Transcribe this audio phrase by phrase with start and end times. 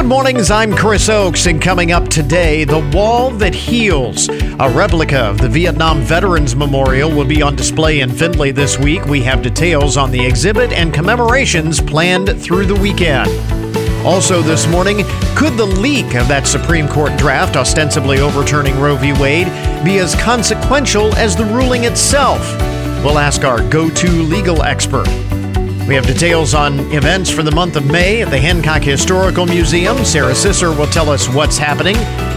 [0.00, 4.30] Good mornings, I'm Chris Oakes, and coming up today, The Wall That Heals.
[4.30, 9.04] A replica of the Vietnam Veterans Memorial will be on display in Findlay this week.
[9.04, 13.28] We have details on the exhibit and commemorations planned through the weekend.
[14.06, 15.04] Also, this morning,
[15.36, 19.12] could the leak of that Supreme Court draft ostensibly overturning Roe v.
[19.12, 19.48] Wade
[19.84, 22.40] be as consequential as the ruling itself?
[23.04, 25.29] We'll ask our go to legal expert.
[25.86, 30.04] We have details on events for the month of May at the Hancock Historical Museum.
[30.04, 31.96] Sarah Sisser will tell us what's happening.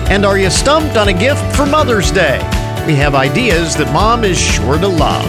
[0.09, 2.40] And are you stumped on a gift for Mother's Day?
[2.88, 5.26] We have ideas that mom is sure to love.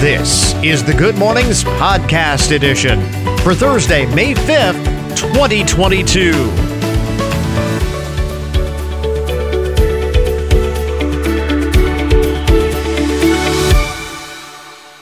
[0.00, 3.00] This is the Good Mornings Podcast Edition
[3.38, 6.30] for Thursday, May 5th, 2022.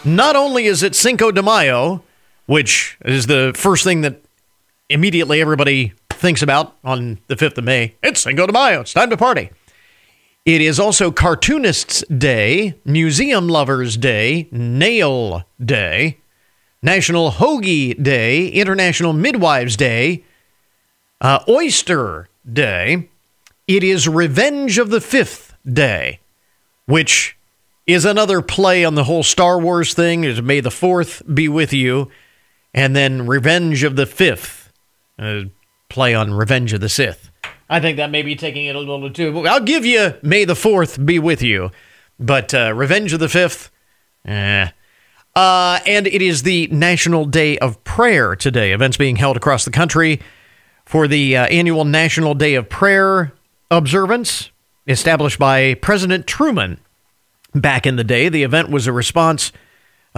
[0.04, 2.02] Not only is it Cinco de Mayo,
[2.48, 4.22] which is the first thing that
[4.88, 7.94] immediately everybody thinks about on the 5th of May.
[8.02, 8.80] It's Cinco de Mayo.
[8.80, 9.50] It's time to party.
[10.46, 16.16] It is also Cartoonists Day, Museum Lovers Day, Nail Day,
[16.82, 20.24] National Hoagie Day, International Midwives Day,
[21.20, 23.10] uh, Oyster Day.
[23.66, 26.20] It is Revenge of the Fifth Day,
[26.86, 27.36] which
[27.86, 30.24] is another play on the whole Star Wars thing.
[30.24, 32.10] Is May the Fourth be with you
[32.74, 34.72] and then Revenge of the Fifth,
[35.18, 35.42] uh,
[35.88, 37.30] play on Revenge of the Sith.
[37.70, 39.46] I think that may be taking it a little too.
[39.46, 41.70] I'll give you May the Fourth be with you,
[42.18, 43.70] but uh, Revenge of the Fifth,
[44.24, 44.70] eh.
[45.36, 48.72] Uh, and it is the National Day of Prayer today.
[48.72, 50.20] Events being held across the country
[50.84, 53.32] for the uh, annual National Day of Prayer
[53.70, 54.50] observance
[54.86, 56.80] established by President Truman
[57.54, 58.28] back in the day.
[58.28, 59.52] The event was a response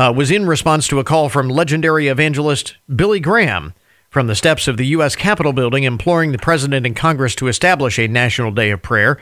[0.00, 3.74] uh, was in response to a call from legendary evangelist Billy Graham
[4.08, 5.14] from the steps of the U.S.
[5.14, 9.20] Capitol building imploring the president and Congress to establish a national day of prayer.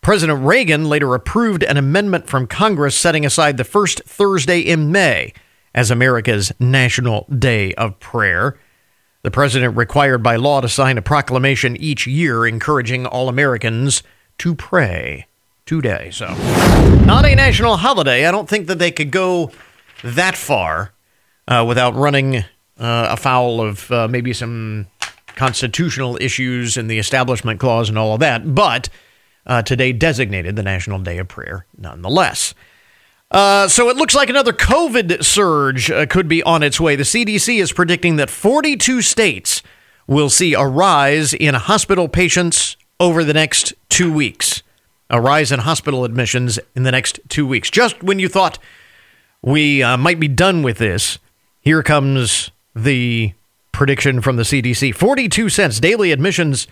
[0.00, 5.34] President Reagan later approved an amendment from Congress setting aside the first Thursday in May
[5.74, 8.58] as America's National Day of Prayer.
[9.20, 14.02] The president required by law to sign a proclamation each year encouraging all Americans
[14.38, 15.26] to pray
[15.66, 16.08] today.
[16.10, 16.28] So,
[17.04, 18.24] not a national holiday.
[18.24, 19.50] I don't think that they could go
[20.02, 20.92] that far
[21.48, 22.36] uh, without running
[22.78, 24.86] uh, afoul of uh, maybe some
[25.34, 28.54] constitutional issues and the Establishment Clause and all of that.
[28.54, 28.88] But
[29.46, 32.54] uh, today designated the National Day of Prayer nonetheless.
[33.30, 36.94] Uh, so it looks like another COVID surge uh, could be on its way.
[36.96, 39.62] The CDC is predicting that 42 states
[40.06, 44.62] will see a rise in hospital patients over the next two weeks.
[45.10, 47.70] A rise in hospital admissions in the next two weeks.
[47.70, 48.58] Just when you thought
[49.46, 51.20] we uh, might be done with this.
[51.60, 53.32] Here comes the
[53.70, 55.78] prediction from the CDC 42 cents.
[55.78, 56.66] Daily admissions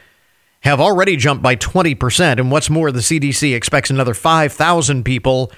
[0.63, 2.33] have already jumped by 20%.
[2.33, 5.51] And what's more, the CDC expects another 5,000 people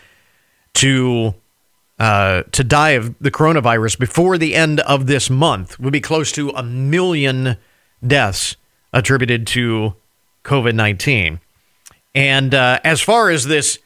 [0.75, 1.35] to.
[1.99, 6.31] Uh, to die of the coronavirus before the end of this month would be close
[6.31, 7.57] to a million
[8.07, 8.57] deaths
[8.93, 9.95] attributed to
[10.45, 11.41] COVID 19.
[12.15, 13.79] And uh, as far as this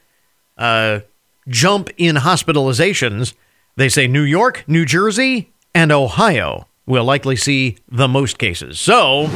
[0.59, 1.01] uh,
[1.49, 3.35] jump in hospitalizations,
[3.77, 8.81] they say New York, New Jersey, and Ohio will likely see the most cases.
[8.81, 9.29] So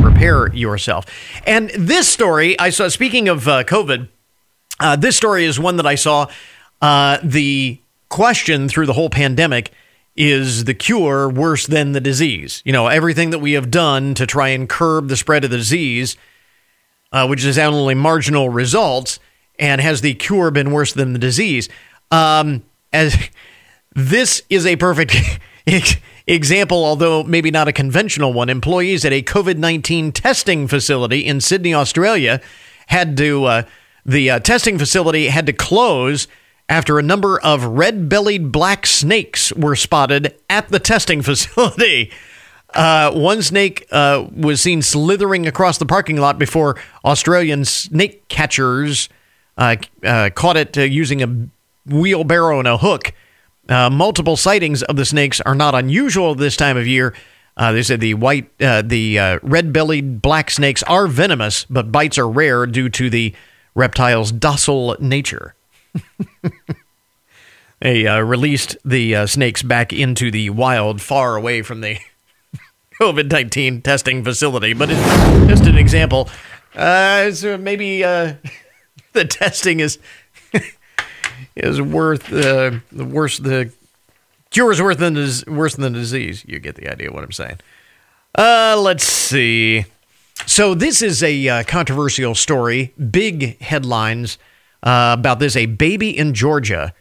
[0.00, 1.04] prepare yourself.
[1.46, 4.08] And this story I saw, speaking of uh, COVID,
[4.80, 6.26] uh, this story is one that I saw.
[6.80, 9.72] Uh, the question through the whole pandemic
[10.16, 12.62] is the cure worse than the disease?
[12.64, 15.58] You know, everything that we have done to try and curb the spread of the
[15.58, 16.16] disease,
[17.12, 19.18] uh, which is only marginal results
[19.60, 21.68] and has the cure been worse than the disease?
[22.10, 23.16] Um, as
[23.94, 25.14] this is a perfect
[26.26, 28.48] example, although maybe not a conventional one.
[28.48, 32.40] Employees at a COVID 19 testing facility in Sydney, Australia,
[32.88, 33.62] had to, uh,
[34.04, 36.26] the uh, testing facility had to close
[36.68, 42.10] after a number of red bellied black snakes were spotted at the testing facility.
[42.72, 49.08] Uh, one snake uh, was seen slithering across the parking lot before Australian snake catchers
[49.60, 51.48] uh, uh, caught it uh, using a
[51.92, 53.12] wheelbarrow and a hook.
[53.68, 57.14] Uh, multiple sightings of the snakes are not unusual this time of year.
[57.56, 62.64] Uh, they said the white, the red-bellied black snakes are venomous, but bites are rare
[62.64, 63.34] due to the
[63.74, 65.54] reptile's docile nature.
[67.80, 71.98] they released the snakes back into the wild, far away from the
[73.00, 76.30] COVID 19 testing facility, but it's just an example.
[76.74, 78.34] Uh, so maybe uh,
[79.12, 79.98] the testing is
[81.56, 83.72] is worth uh, the worse the
[84.50, 86.44] cure is worse than is worse than the disease.
[86.46, 87.58] You get the idea of what I'm saying.
[88.36, 89.84] Uh, let's see.
[90.46, 92.94] So this is a uh, controversial story.
[93.10, 94.38] Big headlines
[94.82, 95.56] uh, about this.
[95.56, 96.94] A baby in Georgia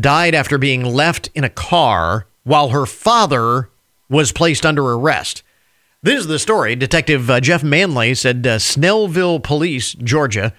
[0.00, 3.70] died after being left in a car while her father
[4.08, 5.42] was placed under arrest.
[6.02, 6.76] This is the story.
[6.76, 10.52] Detective uh, Jeff Manley said uh, Snellville Police, Georgia,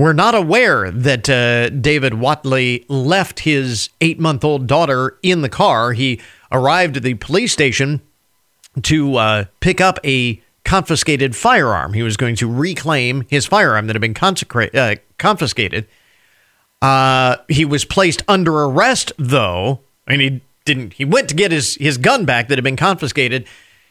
[0.00, 5.48] were not aware that uh, David Watley left his eight month old daughter in the
[5.50, 5.92] car.
[5.92, 6.20] He
[6.50, 8.00] arrived at the police station
[8.82, 11.92] to uh, pick up a confiscated firearm.
[11.92, 15.86] He was going to reclaim his firearm that had been consecra- uh, confiscated.
[16.80, 20.94] Uh, he was placed under arrest, though, and he didn't.
[20.94, 23.46] He went to get his his gun back that had been confiscated,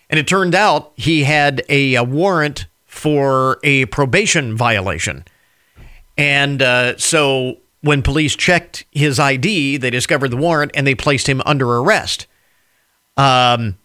[0.10, 5.24] and it turned out he had a, a warrant for a probation violation.
[6.20, 11.30] And uh, so when police checked his ID, they discovered the warrant and they placed
[11.30, 12.28] him under arrest.
[13.16, 13.78] Um,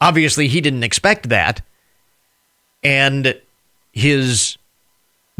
[0.00, 1.62] obviously, he didn't expect that.
[2.82, 3.40] And
[3.92, 4.58] his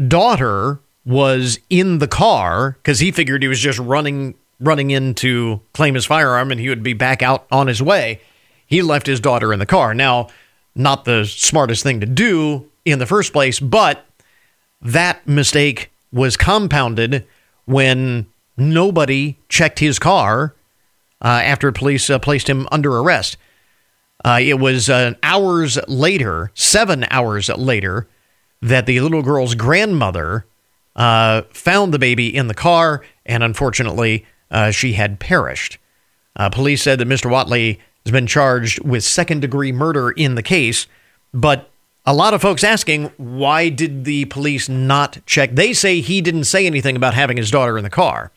[0.07, 5.61] daughter was in the car because he figured he was just running running in to
[5.73, 8.19] claim his firearm and he would be back out on his way.
[8.65, 9.93] He left his daughter in the car.
[9.93, 10.29] Now,
[10.73, 14.03] not the smartest thing to do in the first place, but
[14.81, 17.25] that mistake was compounded
[17.65, 18.27] when
[18.57, 20.55] nobody checked his car
[21.23, 23.37] uh, after police uh, placed him under arrest.
[24.25, 28.07] Uh, it was uh, hours later, seven hours later,
[28.61, 30.45] that the little girl's grandmother
[30.95, 35.77] uh, found the baby in the car, and unfortunately, uh, she had perished.
[36.51, 37.31] Police said that Mr.
[37.31, 40.85] Watley has been charged with second degree murder in the case,
[41.33, 41.71] but
[42.07, 45.51] a lot of folks asking why did the police not check?
[45.53, 48.31] They say he didn't say anything about having his daughter in the car.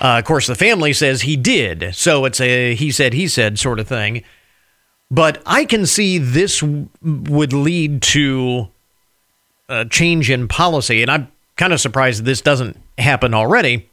[0.00, 3.58] Uh, of course, the family says he did, so it's a he said he said
[3.58, 4.22] sort of thing.
[5.10, 8.68] But I can see this w- would lead to
[9.68, 13.88] a change in policy, and I'm kind of surprised this doesn't happen already.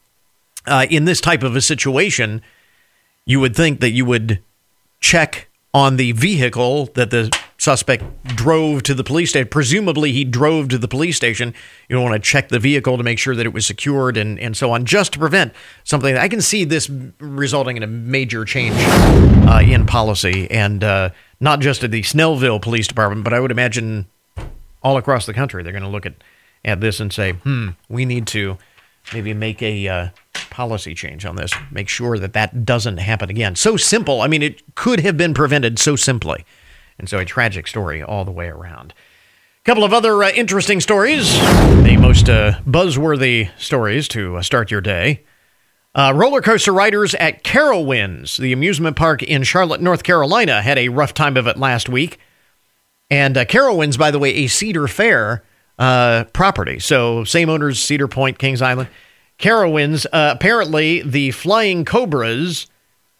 [0.67, 2.41] Uh, in this type of a situation,
[3.25, 4.43] you would think that you would
[4.99, 7.35] check on the vehicle that the
[7.65, 9.47] suspect drove to the police station.
[9.49, 11.53] Presumably, he drove to the police station.
[11.89, 14.55] You want to check the vehicle to make sure that it was secured and, and
[14.55, 15.51] so on, just to prevent
[15.83, 16.15] something.
[16.15, 16.89] I can see this
[17.19, 21.09] resulting in a major change uh, in policy, and uh,
[21.39, 24.05] not just at the Snellville Police Department, but I would imagine
[24.83, 25.63] all across the country.
[25.63, 26.13] They're going to look at,
[26.63, 28.59] at this and say, hmm, we need to
[29.11, 30.09] maybe make a uh,
[30.51, 33.55] policy change on this, make sure that that doesn't happen again.
[33.55, 34.21] So simple.
[34.21, 36.45] I mean, it could have been prevented so simply.
[36.97, 38.93] And so a tragic story all the way around.
[38.93, 44.71] A couple of other uh, interesting stories, the most uh, buzzworthy stories to uh, start
[44.71, 45.23] your day.
[45.95, 50.89] Uh, roller coaster riders at Carowinds, the amusement park in Charlotte, North Carolina, had a
[50.89, 52.19] rough time of it last week.
[53.09, 55.43] And uh, Carowinds, by the way, a Cedar Fair
[55.79, 56.79] uh, property.
[56.79, 58.89] So same owners, Cedar Point, Kings Island.
[59.39, 62.67] Carowinds, uh, apparently the Flying Cobras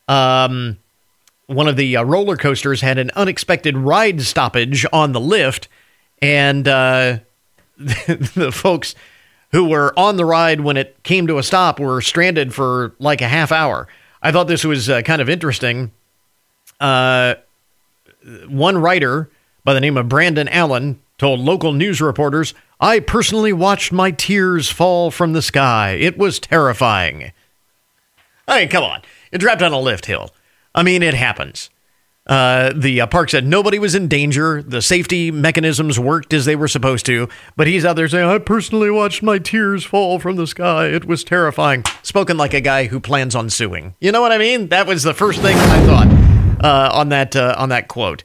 [0.08, 0.78] um,
[1.48, 5.68] one of the uh, roller coasters had an unexpected ride stoppage on the lift,
[6.22, 7.20] and uh,
[7.78, 8.96] the folks
[9.52, 13.22] who were on the ride when it came to a stop were stranded for like
[13.22, 13.88] a half hour.
[14.22, 15.92] I thought this was uh, kind of interesting.
[16.80, 17.36] Uh,
[18.48, 19.30] one writer
[19.64, 24.70] by the name of Brandon Allen told local news reporters, I personally watched my tears
[24.70, 25.92] fall from the sky.
[25.92, 27.32] It was terrifying.
[28.48, 29.02] I mean, come on.
[29.32, 30.32] You're trapped on a lift hill.
[30.76, 31.72] I mean, it happens.
[32.28, 34.62] Uh, the uh, park said nobody was in danger.
[34.62, 37.30] The safety mechanisms worked as they were supposed to.
[37.56, 40.88] But he's out there saying, I personally watched my tears fall from the sky.
[40.88, 41.84] It was terrifying.
[42.02, 43.96] Spoken like a guy who plans on suing.
[44.02, 44.70] You know what I mean?
[44.70, 48.24] That was the first thing I thought uh, on that uh, on that quote.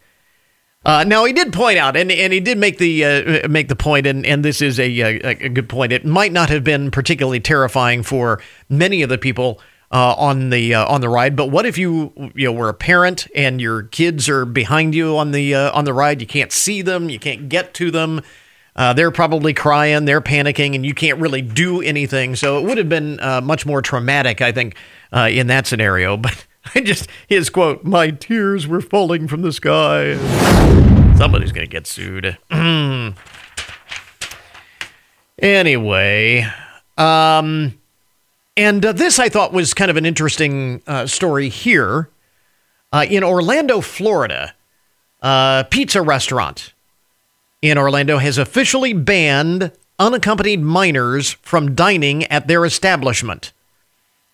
[0.82, 3.76] Uh, now he did point out, and, and he did make the uh, make the
[3.76, 5.92] point, and, and this is a, a, a good point.
[5.92, 8.40] It might not have been particularly terrifying for
[8.70, 11.34] many of the people uh, on the uh, on the ride.
[11.36, 15.16] But what if you you know were a parent and your kids are behind you
[15.16, 16.20] on the uh, on the ride?
[16.20, 18.22] You can't see them, you can't get to them.
[18.76, 22.36] Uh, they're probably crying, they're panicking, and you can't really do anything.
[22.36, 24.76] So it would have been uh, much more traumatic, I think,
[25.12, 26.16] uh, in that scenario.
[26.22, 30.16] But I just his quote: "My tears were falling from the sky."
[31.16, 32.36] Somebody's gonna get sued.
[35.38, 36.46] anyway,
[36.96, 37.79] um.
[38.56, 42.08] And uh, this I thought was kind of an interesting uh, story here.
[42.92, 44.54] Uh, in Orlando, Florida,
[45.20, 46.72] a pizza restaurant
[47.62, 53.52] in Orlando has officially banned unaccompanied minors from dining at their establishment.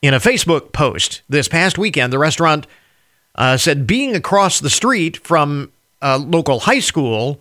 [0.00, 2.66] In a Facebook post this past weekend, the restaurant
[3.34, 7.40] uh, said being across the street from a local high school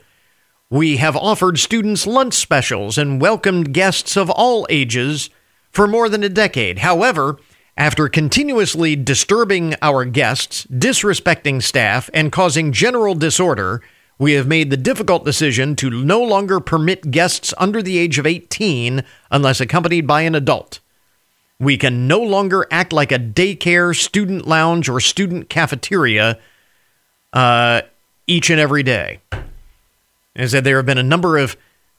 [0.70, 5.30] we have offered students lunch specials and welcomed guests of all ages
[5.76, 6.80] for more than a decade.
[6.80, 7.38] However,
[7.78, 13.82] after continuously disturbing our guests, disrespecting staff, and causing general disorder,
[14.18, 18.26] we have made the difficult decision to no longer permit guests under the age of
[18.26, 20.80] 18 unless accompanied by an adult.
[21.60, 26.40] We can no longer act like a daycare, student lounge, or student cafeteria
[27.34, 27.82] uh,
[28.28, 29.20] each and every day.
[30.36, 31.58] As said, there have been a number of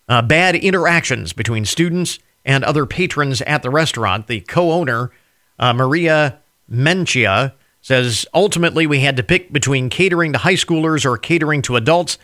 [0.09, 4.29] uh, bad interactions between students and other patrons at the restaurant.
[4.29, 5.11] The co owner,
[5.59, 6.39] uh, Maria
[6.71, 11.77] Mencia, says ultimately we had to pick between catering to high schoolers or catering to
[11.77, 12.17] adults.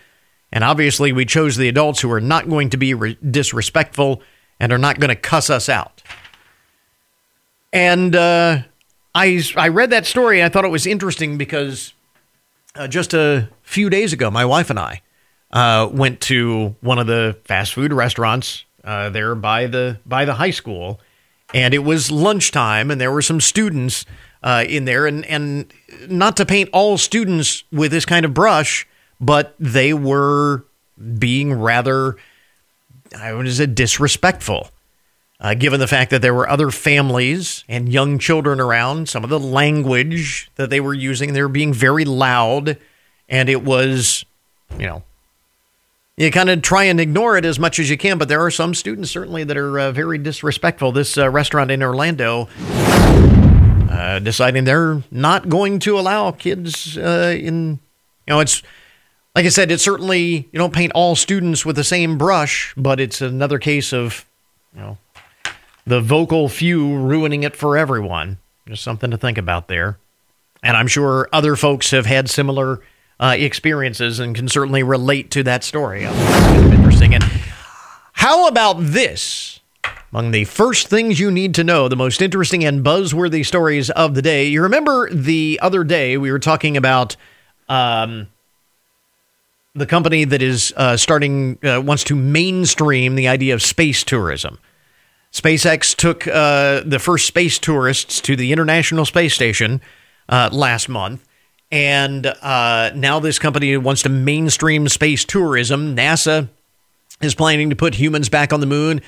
[0.53, 4.23] And obviously, we chose the adults who are not going to be re- disrespectful
[4.61, 6.03] and are not going to cuss us out.
[7.73, 8.63] And uh,
[9.15, 10.43] I, I read that story.
[10.43, 11.95] I thought it was interesting because
[12.77, 15.01] uh, just a few days ago, my wife and I
[15.53, 20.35] uh, went to one of the fast food restaurants uh, there by the by the
[20.35, 21.01] high school,
[21.55, 24.05] and it was lunchtime, and there were some students
[24.43, 25.73] uh, in there, and and
[26.09, 28.87] not to paint all students with this kind of brush,
[29.21, 30.65] but they were
[31.19, 32.17] being rather,
[33.19, 34.71] I would say, disrespectful
[35.43, 39.31] uh, given the fact that there were other families and young children around, some of
[39.31, 42.79] the language that they were using, they were being very loud,
[43.29, 44.25] and it was,
[44.79, 45.03] you know,
[46.17, 48.51] you kind of try and ignore it as much as you can, but there are
[48.51, 50.93] some students certainly that are uh, very disrespectful.
[50.93, 52.49] This uh, restaurant in Orlando
[53.91, 57.79] uh, deciding they're not going to allow kids uh, in,
[58.27, 58.63] you know, it's
[59.35, 63.01] like I said, it's certainly you don't paint all students with the same brush, but
[63.01, 64.27] it's another case of,
[64.75, 64.99] you know,
[65.87, 68.39] the vocal few ruining it for everyone.
[68.69, 69.99] Just something to think about there.
[70.63, 72.81] And I'm sure other folks have had similar
[73.23, 76.03] uh, experiences and can certainly relate to that story.
[76.03, 77.15] Interesting.
[77.15, 77.23] And
[78.15, 79.61] how about this?
[80.13, 84.15] Among the first things you need to know, the most interesting and buzzworthy stories of
[84.15, 84.47] the day.
[84.47, 87.17] You remember the other day we were talking about
[87.69, 88.27] um,
[89.75, 94.59] the company that is uh, starting, uh, wants to mainstream the idea of space tourism.
[95.33, 99.81] SpaceX took uh, the first space tourists to the International Space Station
[100.29, 101.25] uh, last month.
[101.73, 105.97] And uh, now this company wants to mainstream space tourism.
[105.97, 106.51] NASA
[107.23, 109.01] is planning to put humans back on the moon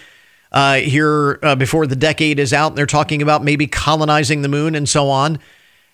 [0.50, 2.74] uh, here uh, before the decade is out.
[2.74, 5.38] They're talking about maybe colonizing the moon and so on.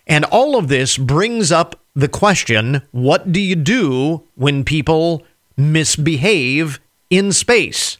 [0.07, 5.25] And all of this brings up the question what do you do when people
[5.57, 7.97] misbehave in space?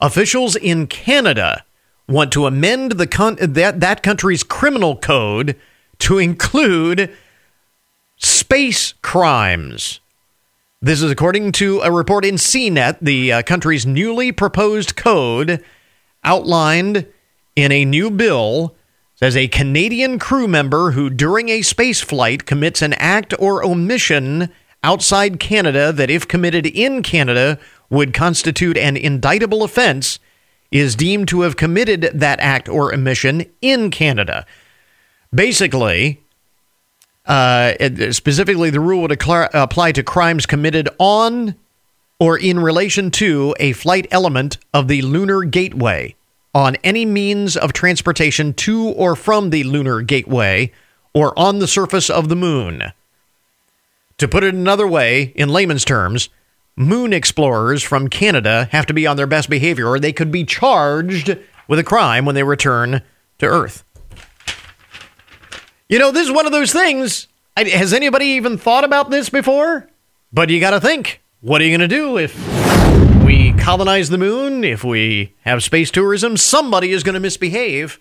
[0.00, 1.64] Officials in Canada
[2.06, 5.58] want to amend the con- that, that country's criminal code
[5.98, 7.16] to include
[8.44, 10.00] space crimes.
[10.82, 15.64] This is according to a report in CNET, the uh, country's newly proposed code
[16.22, 17.06] outlined
[17.56, 18.76] in a new bill
[19.14, 24.50] says a Canadian crew member who during a space flight commits an act or omission
[24.82, 27.58] outside Canada that if committed in Canada
[27.88, 30.18] would constitute an indictable offense
[30.70, 34.44] is deemed to have committed that act or omission in Canada.
[35.34, 36.23] Basically,
[37.26, 37.72] uh,
[38.10, 41.54] specifically, the rule would apply to crimes committed on
[42.18, 46.14] or in relation to a flight element of the lunar gateway
[46.54, 50.70] on any means of transportation to or from the lunar gateway
[51.12, 52.92] or on the surface of the moon.
[54.18, 56.28] To put it another way, in layman's terms,
[56.76, 60.44] moon explorers from Canada have to be on their best behavior or they could be
[60.44, 63.02] charged with a crime when they return
[63.38, 63.84] to Earth.
[65.88, 67.28] You know, this is one of those things.
[67.56, 69.88] Has anybody even thought about this before?
[70.32, 72.34] But you got to think what are you going to do if
[73.24, 74.64] we colonize the moon?
[74.64, 76.36] If we have space tourism?
[76.36, 78.00] Somebody is going to misbehave.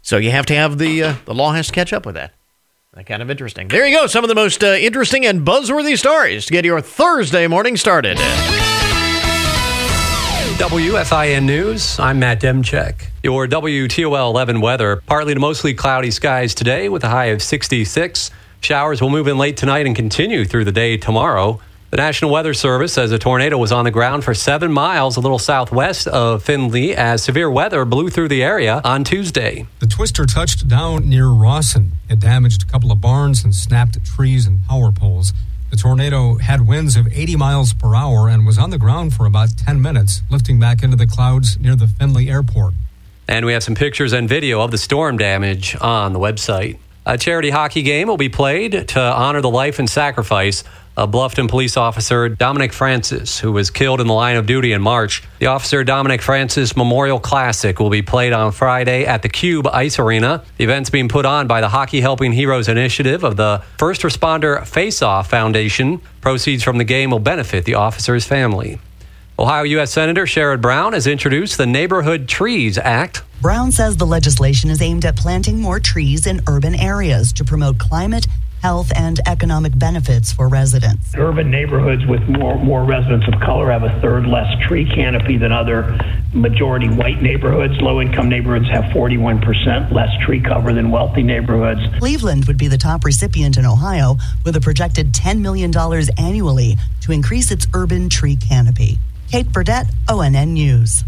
[0.00, 2.32] So you have to have the uh, the law has to catch up with that.
[3.06, 3.68] Kind of interesting.
[3.68, 4.06] There you go.
[4.08, 8.18] Some of the most uh, interesting and buzzworthy stories to get your Thursday morning started.
[10.58, 13.10] WFIN News, I'm Matt Demchek.
[13.22, 18.32] Your WTOL 11 weather, partly to mostly cloudy skies today with a high of 66.
[18.60, 21.60] Showers will move in late tonight and continue through the day tomorrow.
[21.90, 25.20] The National Weather Service says a tornado was on the ground for seven miles a
[25.20, 29.68] little southwest of Findlay as severe weather blew through the area on Tuesday.
[29.78, 31.92] The twister touched down near Rawson.
[32.10, 35.32] It damaged a couple of barns and snapped trees and power poles.
[35.70, 39.26] The tornado had winds of 80 miles per hour and was on the ground for
[39.26, 42.74] about 10 minutes, lifting back into the clouds near the Findlay airport.
[43.28, 46.78] And we have some pictures and video of the storm damage on the website.
[47.04, 50.64] A charity hockey game will be played to honor the life and sacrifice
[50.98, 54.82] of Bluffton police officer Dominic Francis, who was killed in the line of duty in
[54.82, 55.22] March.
[55.38, 60.00] The Officer Dominic Francis Memorial Classic will be played on Friday at the Cube Ice
[60.00, 60.42] Arena.
[60.56, 64.66] The event's being put on by the Hockey Helping Heroes initiative of the First Responder
[64.66, 66.00] Face Off Foundation.
[66.20, 68.80] Proceeds from the game will benefit the officer's family.
[69.38, 69.92] Ohio U.S.
[69.92, 73.22] Senator Sherrod Brown has introduced the Neighborhood Trees Act.
[73.40, 77.78] Brown says the legislation is aimed at planting more trees in urban areas to promote
[77.78, 78.26] climate
[78.62, 81.14] health and economic benefits for residents.
[81.16, 85.52] Urban neighborhoods with more more residents of color have a third less tree canopy than
[85.52, 85.98] other
[86.32, 87.80] majority white neighborhoods.
[87.80, 91.80] Low income neighborhoods have 41% less tree cover than wealthy neighborhoods.
[91.98, 95.72] Cleveland would be the top recipient in Ohio with a projected $10 million
[96.18, 98.98] annually to increase its urban tree canopy.
[99.30, 101.04] Kate Burdett, ONN News.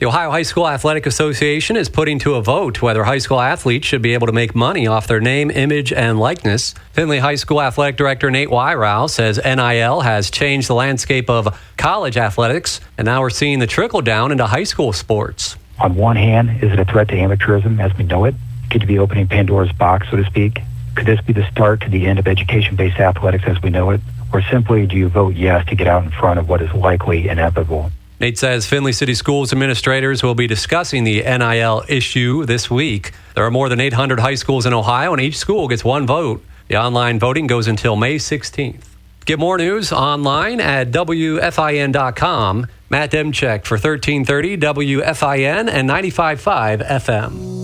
[0.00, 3.86] The Ohio High School Athletic Association is putting to a vote whether high school athletes
[3.86, 6.74] should be able to make money off their name, image, and likeness.
[6.94, 12.16] Findlay High School Athletic Director Nate Weihrauch says NIL has changed the landscape of college
[12.16, 15.56] athletics, and now we're seeing the trickle down into high school sports.
[15.78, 18.34] On one hand, is it a threat to amateurism as we know it?
[18.70, 20.60] Could you be opening Pandora's box, so to speak?
[20.94, 23.90] Could this be the start to the end of education based athletics as we know
[23.90, 24.00] it?
[24.32, 27.28] Or simply do you vote yes to get out in front of what is likely
[27.28, 27.92] inevitable?
[28.20, 33.12] Nate says Findlay City Schools administrators will be discussing the NIL issue this week.
[33.34, 36.44] There are more than 800 high schools in Ohio, and each school gets one vote.
[36.68, 38.84] The online voting goes until May 16th.
[39.24, 42.66] Get more news online at WFIN.com.
[42.90, 47.59] Matt Demchek for 1330 WFIN and 95.5 FM.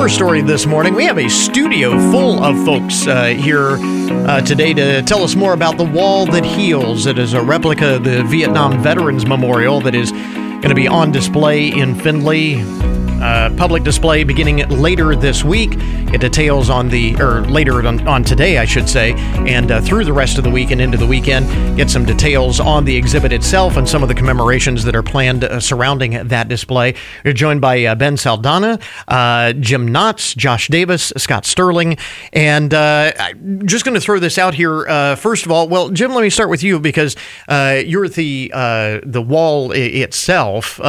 [0.00, 3.76] Cover story this morning, we have a studio full of folks uh, here
[4.26, 7.04] uh, today to tell us more about the Wall That Heals.
[7.04, 11.12] It is a replica of the Vietnam Veterans Memorial that is going to be on
[11.12, 12.62] display in Findlay
[13.20, 15.70] uh, public display beginning later this week.
[16.12, 19.12] It details on the, or later on, on today, I should say,
[19.46, 22.58] and uh, through the rest of the week and into the weekend, get some details
[22.58, 26.48] on the exhibit itself and some of the commemorations that are planned uh, surrounding that
[26.48, 26.94] display.
[27.24, 31.96] You're joined by uh, Ben Saldana, uh, Jim Knotts, Josh Davis, Scott Sterling,
[32.32, 35.16] and uh, I'm just going to throw this out here.
[35.16, 37.16] first of all, well, Jim, let me start with you because
[37.48, 38.50] you're the
[39.04, 40.80] the wall itself.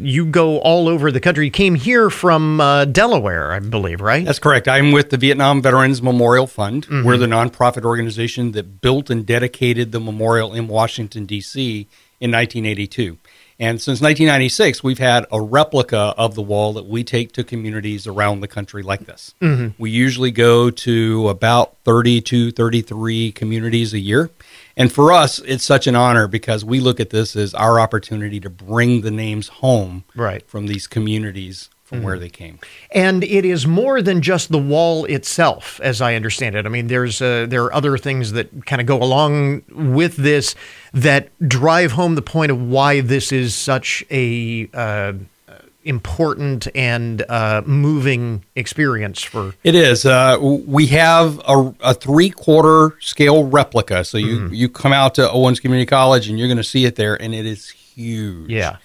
[0.00, 1.46] you go all over the country.
[1.46, 2.58] You came here from
[2.92, 4.24] Delaware, I believe, right?
[4.24, 4.68] That's correct.
[4.68, 6.86] I'm with the Vietnam Veterans Memorial Fund.
[6.86, 7.06] Mm-hmm.
[7.06, 11.88] We're the nonprofit organization that built and dedicated the memorial in Washington, D.C.
[12.20, 13.18] in 1982.
[13.58, 18.08] And since 1996, we've had a replica of the wall that we take to communities
[18.08, 19.34] around the country like this.
[19.40, 19.80] Mm-hmm.
[19.80, 24.30] We usually go to about 30 to 33 communities a year.
[24.76, 28.40] And for us, it's such an honor because we look at this as our opportunity
[28.40, 30.46] to bring the names home right.
[30.48, 32.58] from these communities from mm where they came.
[32.90, 36.64] And it is more than just the wall itself, as I understand it.
[36.64, 40.54] I mean, there's uh, there are other things that kind of go along with this
[40.94, 45.12] that drive home the point of why this is such a uh,
[45.84, 52.96] important and uh, moving experience for it is uh, we have a, a, three quarter
[53.00, 54.54] scale replica so you mm-hmm.
[54.54, 57.34] you come out to owens community college and you're going to see it there and
[57.34, 58.76] it is huge yeah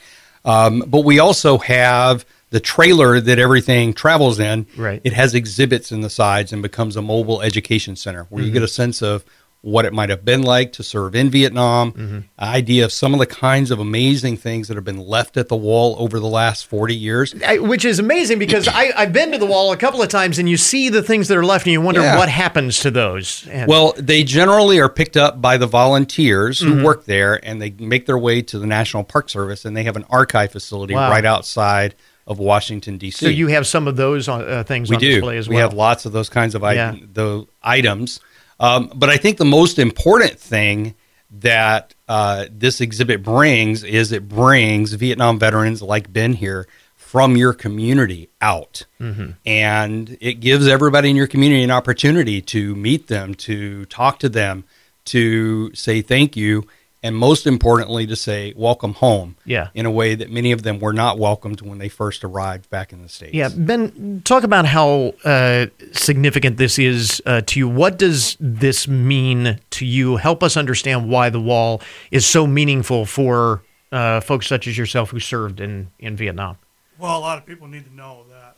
[0.45, 5.01] um, but we also have the trailer that everything travels in, right.
[5.03, 8.47] it has exhibits in the sides and becomes a mobile education center where mm-hmm.
[8.47, 9.25] you get a sense of
[9.61, 12.19] what it might have been like to serve in Vietnam, mm-hmm.
[12.39, 15.55] idea of some of the kinds of amazing things that have been left at the
[15.55, 17.35] wall over the last 40 years.
[17.45, 20.39] I, which is amazing because I, have been to the wall a couple of times
[20.39, 22.17] and you see the things that are left and you wonder yeah.
[22.17, 23.47] what happens to those.
[23.47, 26.83] And well, they generally are picked up by the volunteers who mm-hmm.
[26.83, 29.95] work there and they make their way to the National Park Service and they have
[29.95, 31.09] an archive facility wow.
[31.09, 31.95] right outside
[32.27, 33.25] of Washington D.C.
[33.25, 35.15] So you have some of those uh, things we on do.
[35.15, 35.55] display as well.
[35.55, 36.95] We have lots of those kinds of yeah.
[37.13, 38.19] the items.
[38.59, 40.95] Um, but I think the most important thing
[41.29, 47.53] that uh, this exhibit brings is it brings Vietnam veterans like Ben here from your
[47.53, 48.85] community out.
[48.99, 49.31] Mm-hmm.
[49.45, 54.29] And it gives everybody in your community an opportunity to meet them, to talk to
[54.29, 54.65] them,
[55.05, 56.67] to say thank you
[57.07, 59.69] and most importantly to say welcome home yeah.
[59.73, 62.91] in a way that many of them were not welcomed when they first arrived back
[62.91, 63.33] in the states.
[63.33, 63.47] Yeah.
[63.47, 67.69] Ben talk about how uh, significant this is uh, to you.
[67.69, 70.17] What does this mean to you?
[70.17, 73.61] Help us understand why the wall is so meaningful for
[73.93, 76.57] uh, folks such as yourself who served in, in vietnam.
[76.99, 78.57] Well a lot of people need to know that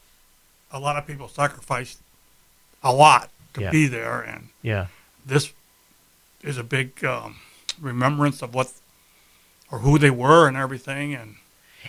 [0.72, 2.00] a lot of people sacrificed
[2.82, 3.70] a lot to yeah.
[3.70, 4.88] be there and yeah.
[5.24, 5.54] this
[6.42, 7.36] is a big um,
[7.82, 8.72] remembrance of what
[9.72, 11.36] or who they were and everything and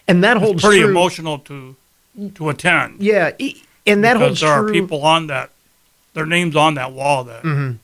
[0.07, 0.91] and that holds pretty true.
[0.91, 1.77] emotional to
[2.35, 3.01] to attend.
[3.03, 3.31] Yeah,
[3.87, 4.69] and that holds there true.
[4.69, 5.51] are people on that,
[6.15, 7.77] their names on that wall that Mm-hmm.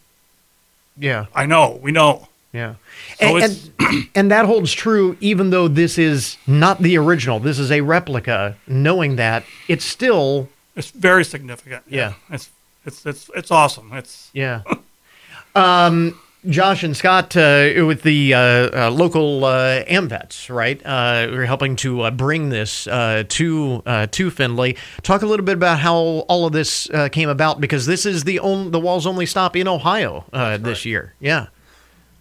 [0.99, 2.29] Yeah, I know, we know.
[2.53, 2.75] yeah,
[3.21, 7.39] So and, and and that holds true even though this is not the original.
[7.39, 8.57] This is a replica.
[8.67, 11.85] Knowing that, it's still it's very significant.
[11.89, 12.15] Yeah.
[12.31, 12.51] it's
[12.87, 13.93] it's it's it's awesome.
[13.93, 14.63] It's Yeah.
[15.55, 20.81] um, Josh and Scott uh, with the uh, uh, local uh, AMVETs, right?
[20.85, 24.77] Uh, we're helping to uh, bring this uh, to uh, to Findlay.
[25.03, 25.95] Talk a little bit about how
[26.29, 29.57] all of this uh, came about because this is the only the wall's only stop
[29.57, 31.15] in Ohio uh, this year.
[31.21, 31.47] Yeah.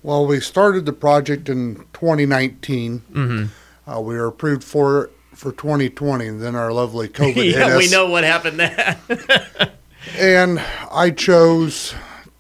[0.04, 3.00] Well, we started the project in 2019.
[3.00, 3.92] Mm-hmm.
[3.92, 7.90] Uh, we were approved for for 2020, and then our lovely COVID hit yeah, we
[7.90, 9.00] know what happened there.
[10.20, 10.60] And
[10.92, 11.96] I chose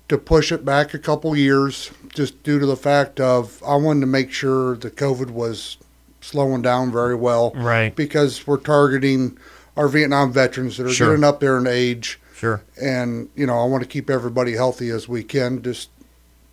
[0.07, 4.01] to push it back a couple years just due to the fact of I wanted
[4.01, 5.77] to make sure the COVID was
[6.21, 7.51] slowing down very well.
[7.55, 7.95] Right.
[7.95, 9.37] Because we're targeting
[9.77, 11.09] our Vietnam veterans that are Sure.
[11.09, 12.19] getting up there in age.
[12.35, 12.61] Sure.
[12.81, 15.89] And, you know, I want to keep everybody healthy as we can just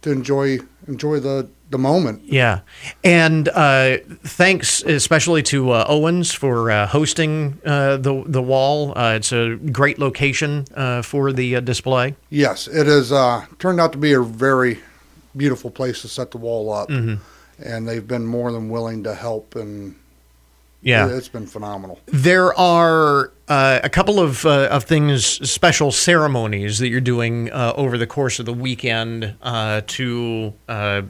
[0.02, 2.22] to enjoy enjoy the, the moment.
[2.24, 2.60] Yeah,
[3.04, 8.92] and uh, thanks especially to uh, Owens for uh, hosting uh, the the wall.
[8.96, 12.14] Uh, it's a great location uh, for the uh, display.
[12.30, 14.80] Yes, it has uh, turned out to be a very
[15.36, 17.14] beautiful place to set the wall up, Mm-hmm.
[17.64, 19.94] and they've been more than willing to help, and
[20.82, 22.00] Yeah, it, has been phenomenal.
[22.06, 27.72] there are uh, a couple of uh, of things, special ceremonies that you're doing uh,
[27.76, 30.52] over the course of the weekend uh, to.
[30.68, 31.02] Uh,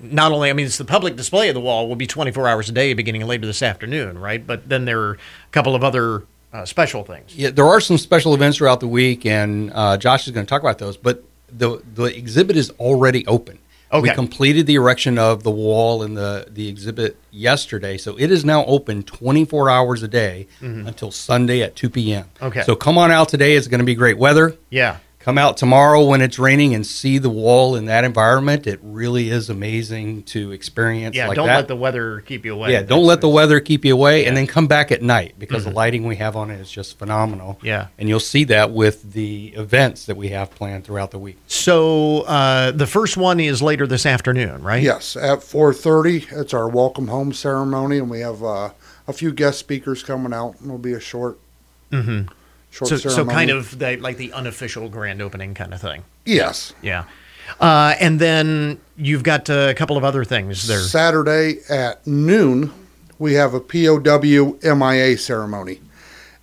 [0.00, 2.68] not only, I mean, it's the public display of the wall will be 24 hours
[2.68, 4.44] a day beginning later this afternoon, right?
[4.44, 7.36] But then there are a couple of other uh, special things.
[7.36, 10.48] Yeah, there are some special events throughout the week, and uh, Josh is going to
[10.50, 10.96] talk about those.
[10.96, 13.58] But the the exhibit is already open.
[13.92, 18.44] We completed the erection of the wall and the the exhibit yesterday, so it is
[18.44, 22.24] now open 24 hours a day until Sunday at 2 p.m.
[22.24, 22.44] Mm-hmm.
[22.44, 22.62] Okay.
[22.62, 23.54] So come on out today.
[23.54, 24.56] It's going to be great weather.
[24.70, 24.98] Yeah.
[25.24, 28.66] Come out tomorrow when it's raining and see the wall in that environment.
[28.66, 31.16] It really is amazing to experience.
[31.16, 31.56] Yeah, like don't that.
[31.56, 32.72] let the weather keep you away.
[32.72, 35.64] yeah, don't let the weather keep you away, and then come back at night because
[35.64, 37.58] the lighting we have on it is just phenomenal.
[37.62, 37.86] Yeah.
[37.98, 41.38] and you'll see that with the events that we have planned throughout the week.
[41.46, 44.82] So uh, the first one is later this afternoon, right?
[44.82, 48.70] Yes, at 4:30, it's our welcome home ceremony, and we have uh,
[49.08, 50.56] a few guest speakers coming out.
[50.60, 51.38] And it'll be a short,
[51.90, 52.30] Mm-hmm.
[52.74, 56.04] Short So, so kind of the, like the unofficial grand opening kind of thing.
[56.24, 56.72] yes.
[56.82, 57.04] Yeah.
[57.60, 60.80] Uh, and then you've got a couple of other things there.
[60.80, 62.72] Saturday at noon,
[63.18, 65.80] we have a POW MIA ceremony.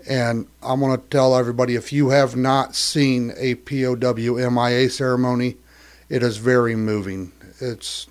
[0.08, 5.58] And I'm going to tell everybody if you have not seen a POW MIA ceremony,
[6.10, 7.32] it is very moving.
[7.60, 8.08] It's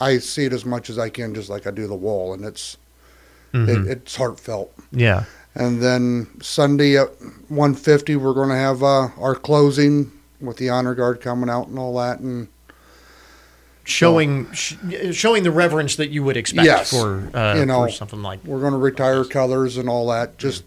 [0.00, 2.44] I see it as much as I can, just like I do the wall, and
[2.44, 2.76] it's
[3.52, 3.68] Mhm.
[3.68, 4.72] it, it's heartfelt.
[4.90, 5.24] yeah.
[5.54, 7.16] And then Sunday at
[7.48, 11.78] 1:50, we're going to have uh, our closing with the honor guard coming out and
[11.78, 12.48] all that, and
[13.86, 14.76] Showing sh-
[15.12, 16.90] showing the reverence that you would expect Yes.
[16.90, 20.38] for uh, You know, something like we're going to retire colors and all that.
[20.38, 20.64] Just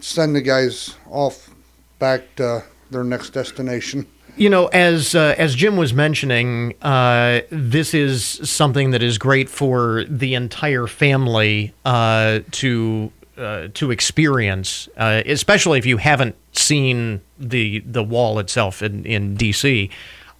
[0.00, 1.50] send the guys off
[2.00, 4.06] back to their next destination.
[4.36, 9.48] You know, as uh, as Jim was mentioning, uh, this is something that is great
[9.48, 17.20] for the entire family uh, to uh, to experience, uh, especially if you haven't seen
[17.38, 19.90] the the wall itself in in DC.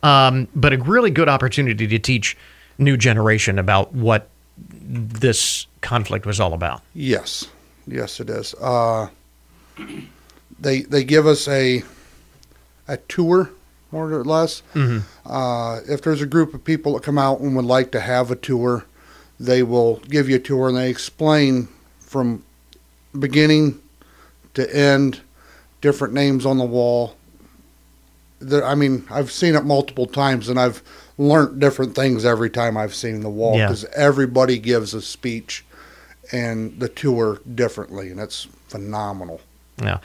[0.02, 2.36] Um, but a really good opportunity to teach
[2.78, 4.28] new generation about what
[4.58, 6.82] this conflict was all about.
[6.94, 7.48] Yes,
[7.86, 8.54] yes, it is.
[8.54, 9.08] Uh,
[10.60, 11.82] they they give us a
[12.86, 13.50] a tour
[13.90, 14.62] more or less.
[15.24, 18.30] Uh, if there's a group of people that come out and would like to have
[18.30, 18.84] a tour,
[19.38, 21.68] they will give you a tour and they explain
[22.00, 22.42] from
[23.18, 23.80] beginning
[24.54, 25.20] to end,
[25.80, 27.16] different names on the wall.
[28.40, 30.82] There, I mean, I've seen it multiple times and I've
[31.18, 33.66] learned different things every time I've seen the wall Yeah.
[33.68, 35.64] because everybody gives a speech
[36.32, 39.40] and the tour differently, and it's phenomenal.
[39.80, 39.98] Yeah.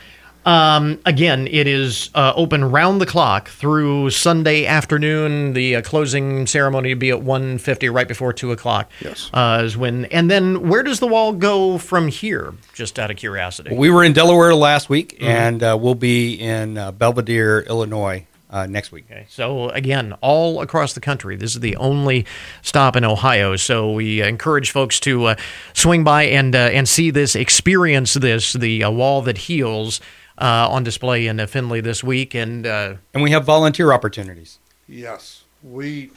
[0.45, 5.53] Um, again, it is uh, open round the clock through Sunday afternoon.
[5.53, 8.89] The uh, closing ceremony will be at 1.50 right before 2 o'clock.
[9.01, 9.29] Yes.
[9.33, 13.17] Uh, is when, and then where does the wall go from here, just out of
[13.17, 13.75] curiosity?
[13.75, 15.25] We were in Delaware last week, Mm-hmm.
[15.25, 19.05] and uh, we'll be in uh, Belvidere, Illinois uh, next week.
[19.11, 21.35] Okay, so again, all across the country.
[21.35, 22.25] This is the only
[22.61, 23.55] stop in Ohio.
[23.57, 25.35] So we encourage folks to uh,
[25.73, 29.99] swing by and uh, and see this, experience this, the uh, wall that heals,
[30.45, 32.33] on display in uh, Findlay this week.
[32.33, 34.59] And uh, And we have volunteer opportunities.
[34.87, 36.11] Yes, we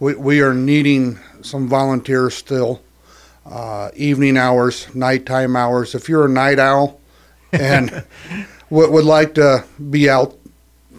[0.00, 2.80] we, we are needing some volunteers still.
[3.46, 5.94] uh, evening hours, nighttime hours.
[5.94, 7.00] If you're a night owl
[7.52, 8.04] and
[8.70, 10.36] would, would like to be out,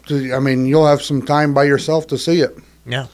[0.08, 2.58] to, I mean, you'll have some time by yourself to see it.
[2.86, 3.08] Yeah.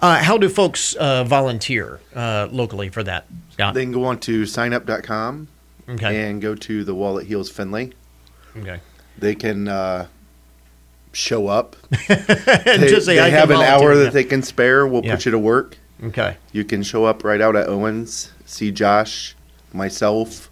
[0.00, 3.74] Uh, how do folks uh, volunteer uh, locally for that, Scott?
[3.74, 5.48] They can go on to signup.com
[5.90, 6.30] Okay.
[6.30, 7.92] and go to the wall at Heals Findlay.
[8.56, 8.80] Okay.
[9.18, 10.06] They can uh,
[11.12, 11.76] show up.
[12.08, 14.04] And They, just say, they "I have an volunteer." hour Yeah.
[14.04, 14.86] that they can spare.
[14.86, 15.16] We'll Yeah.
[15.16, 15.76] put you to work.
[16.02, 16.36] Okay.
[16.52, 19.36] You can show up right out at Owens, see Josh,
[19.72, 20.49] myself,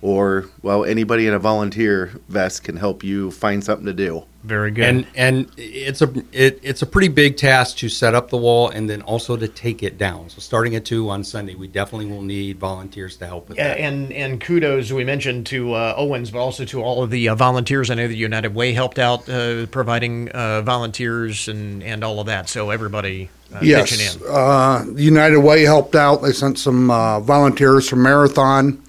[0.00, 4.24] or well, anybody in a volunteer vest can help you find something to do.
[4.44, 4.84] Very good.
[4.84, 8.68] And and it's a it, it's a pretty big task to set up the wall
[8.68, 10.30] and then also to take it down.
[10.30, 13.68] So starting at two on Sunday, we definitely will need volunteers to help with Yeah,
[13.68, 13.80] that.
[13.80, 17.34] and and kudos we mentioned to uh, Owens, but also to all of the uh,
[17.34, 17.90] volunteers.
[17.90, 22.26] I know the United Way helped out uh, providing uh, volunteers and and all of
[22.26, 22.48] that.
[22.48, 24.22] So everybody uh, Yes, in.
[24.30, 26.22] uh, United Way helped out.
[26.22, 28.80] They sent some uh, volunteers from Marathon.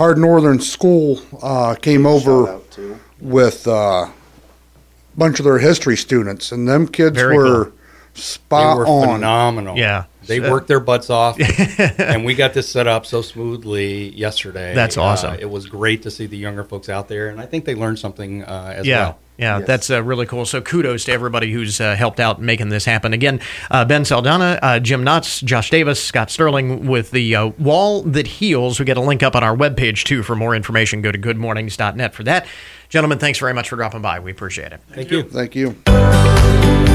[0.00, 2.98] Hardin Northern School uh, came over out too.
[3.20, 4.12] with uh, a
[5.14, 7.74] bunch of their history students, and them kids Very were cool.
[8.14, 9.16] They spot were on.
[9.16, 9.76] phenomenal.
[9.76, 10.04] Yeah.
[10.30, 11.36] They So- worked their butts off,
[11.98, 14.74] and we got this set up so smoothly yesterday.
[14.74, 15.32] That's awesome.
[15.32, 17.74] Uh, it was great to see the younger folks out there, and I think they
[17.74, 18.98] learned something uh, as Yeah.
[19.00, 19.18] well.
[19.38, 19.66] Yeah, Yes.
[19.66, 20.44] that's uh, really cool.
[20.44, 23.14] So kudos to everybody who's uh, helped out making this happen.
[23.14, 23.40] Again,
[23.70, 28.26] uh, Ben Saldana, uh, Jim Knotts, Josh Davis, Scott Sterling with the uh, Wall That
[28.26, 28.78] Heals.
[28.78, 31.00] We get a link up on our webpage, too, for more information.
[31.00, 32.46] Go to goodmornings.net for that.
[32.90, 34.20] Gentlemen, thanks very much for dropping by.
[34.20, 34.80] We appreciate it.
[34.92, 35.22] Thank you.
[35.22, 36.89] Thank you.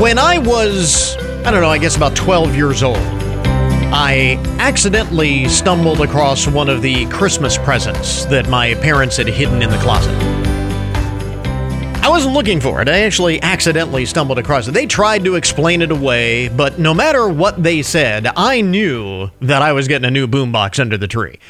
[0.00, 6.00] When I was, I don't know, I guess about 12 years old, I accidentally stumbled
[6.00, 10.14] across one of the Christmas presents that my parents had hidden in the closet.
[12.00, 12.88] I wasn't looking for it.
[12.88, 14.70] I actually accidentally stumbled across it.
[14.70, 19.62] They tried to explain it away, but no matter what they said, I knew that
[19.62, 21.40] I was getting a new boombox under the tree.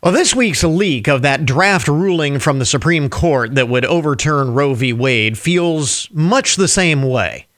[0.00, 4.54] Well, this week's leak of that draft ruling from the Supreme Court that would overturn
[4.54, 4.92] Roe v.
[4.92, 7.48] Wade feels much the same way.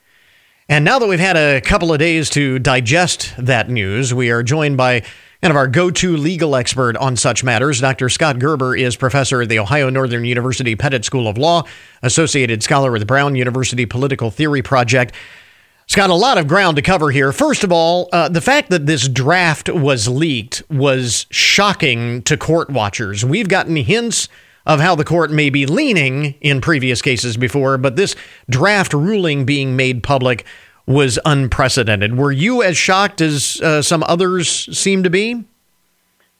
[0.73, 4.43] And now that we've had a couple of days to digest that news, we are
[4.43, 7.79] joined by kind of our go to legal expert on such matters.
[7.79, 8.09] Dr.
[8.09, 11.65] Scott Gerber is professor at the Ohio Northern University Pettit School of Law,
[12.01, 15.15] associated scholar with the Brown University Political Theory Project.
[15.89, 17.33] Scott, a lot of ground to cover here.
[17.33, 22.71] First of all, uh, the fact that this draft was leaked was shocking to court
[22.71, 23.27] watchers.
[23.27, 24.27] We've gotten hints
[24.67, 28.15] of how the court may be leaning in previous cases before, but this
[28.49, 30.45] draft ruling being made public
[30.87, 32.17] was unprecedented.
[32.17, 35.45] Were you as shocked as uh, some others seem to be?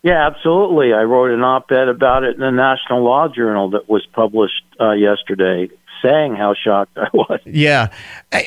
[0.03, 0.93] Yeah, absolutely.
[0.93, 4.93] I wrote an op-ed about it in the National Law Journal that was published uh,
[4.93, 5.71] yesterday,
[6.03, 7.39] saying how shocked I was.
[7.45, 7.93] Yeah.
[8.33, 8.41] Uh,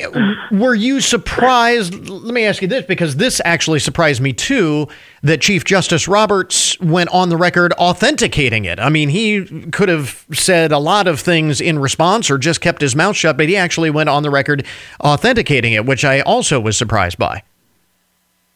[0.52, 2.10] Were you surprised?
[2.10, 4.90] Let me ask you this because this actually surprised me too
[5.24, 8.78] that Chief Justice Roberts went on the record authenticating it.
[8.78, 12.82] I mean, he could have said a lot of things in response or just kept
[12.82, 14.66] his mouth shut, but he actually went on the record
[15.00, 17.44] authenticating it, which I also was surprised by.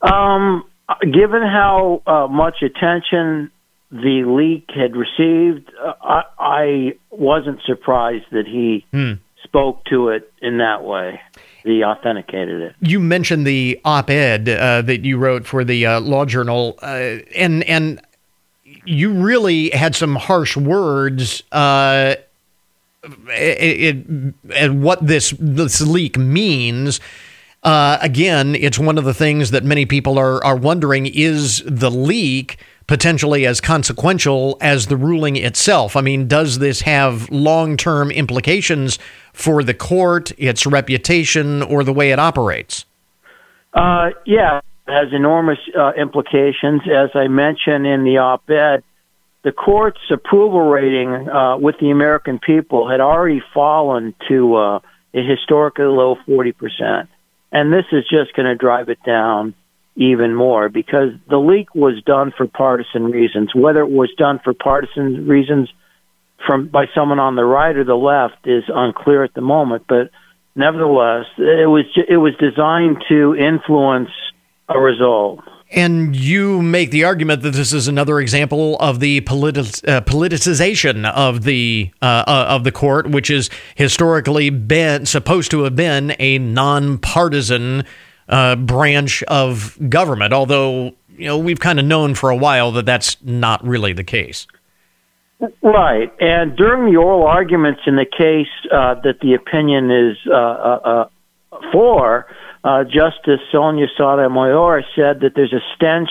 [0.02, 0.66] Um,
[1.02, 3.52] given how uh, much attention
[3.92, 8.86] the leak had received, uh, I, I wasn't surprised that he
[9.44, 11.22] spoke to it in that way.
[11.64, 12.76] He authenticated it.
[12.82, 17.64] You mentioned the op-ed uh, that you wrote for the uh, Law Journal, uh, and
[17.64, 18.02] and
[18.86, 21.44] you really had some harsh words.
[21.52, 22.16] Uh,
[23.30, 27.00] it, it, and what this this leak means.
[27.62, 31.92] Uh, again, it's one of the things that many people are are wondering: is the
[31.92, 35.96] leak potentially as consequential as the ruling itself?
[35.96, 38.98] I mean, does this have long term implications
[39.34, 42.86] for the court, its reputation, or the way it operates?
[43.74, 46.82] Uh, yeah, it has enormous uh, implications.
[46.92, 48.84] As I mentioned in the op-ed,
[49.44, 54.80] the court's approval rating uh, with the American people had already fallen to uh,
[55.14, 57.08] a historically low 40%.
[57.52, 59.56] And this is just going to drive it down
[59.96, 63.54] even more because the leak was done for partisan reasons.
[63.54, 65.70] Whether it was done for partisan reasons
[66.46, 70.10] from by someone on the right or the left is unclear at the moment, but
[70.56, 74.12] nevertheless, it was it was designed to influence
[74.70, 75.42] a result.
[75.72, 81.08] And you make the argument that this is another example of the politi- uh, politicization
[81.12, 86.16] of the uh, uh, of the court, which is historically been supposed to have been
[86.18, 87.84] a nonpartisan
[88.30, 90.34] uh, branch of government.
[90.34, 94.04] Although you know we've kind of known for a while that that's not really the
[94.04, 94.48] case.
[95.62, 96.12] Right.
[96.20, 101.06] And during the oral arguments in the case uh, that the opinion is uh,
[101.72, 102.26] for,
[102.64, 106.10] uh, Justice Sonia Sotomayor said that there's a stench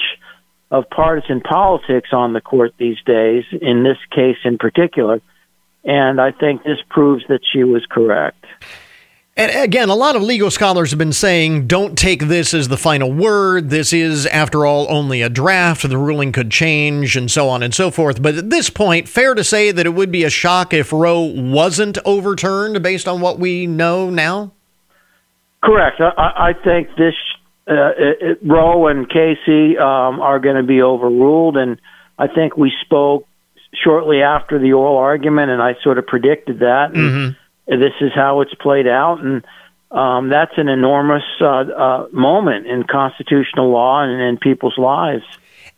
[0.70, 5.20] of partisan politics on the court these days, in this case in particular.
[5.84, 8.44] And I think this proves that she was correct.
[9.38, 12.76] And again, a lot of legal scholars have been saying don't take this as the
[12.76, 13.70] final word.
[13.70, 15.88] This is, after all, only a draft.
[15.88, 18.20] The ruling could change and so on and so forth.
[18.20, 21.20] But at this point, fair to say that it would be a shock if Roe
[21.20, 24.54] wasn't overturned based on what we know now?
[25.62, 26.00] Correct.
[26.00, 27.14] I, I think this
[27.68, 31.56] uh, it, Roe and Casey um, are going to be overruled.
[31.56, 31.80] And
[32.18, 33.26] I think we spoke
[33.74, 36.92] shortly after the oral argument, and I sort of predicted that.
[36.94, 37.30] And, mm-hmm
[37.68, 39.44] this is how it's played out, and
[39.90, 45.24] um, that's an enormous uh, uh, moment in constitutional law and in people's lives.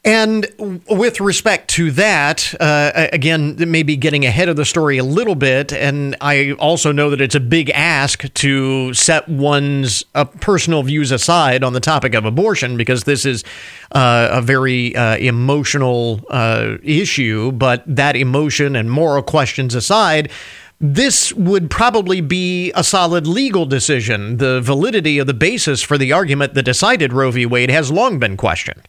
[0.03, 5.35] And with respect to that, uh, again, maybe getting ahead of the story a little
[5.35, 10.83] bit, and I also know that it's a big ask to set one's uh, personal
[10.83, 13.45] views aside on the topic of abortion because this is
[13.93, 17.53] uh, a very uh, emotional uh, issue.
[17.53, 20.31] But that emotion and moral questions aside,
[20.81, 24.39] this would probably be a solid legal decision.
[24.39, 27.45] The validity of the basis for the argument that decided Roe v.
[27.45, 28.81] Wade has long been questioned.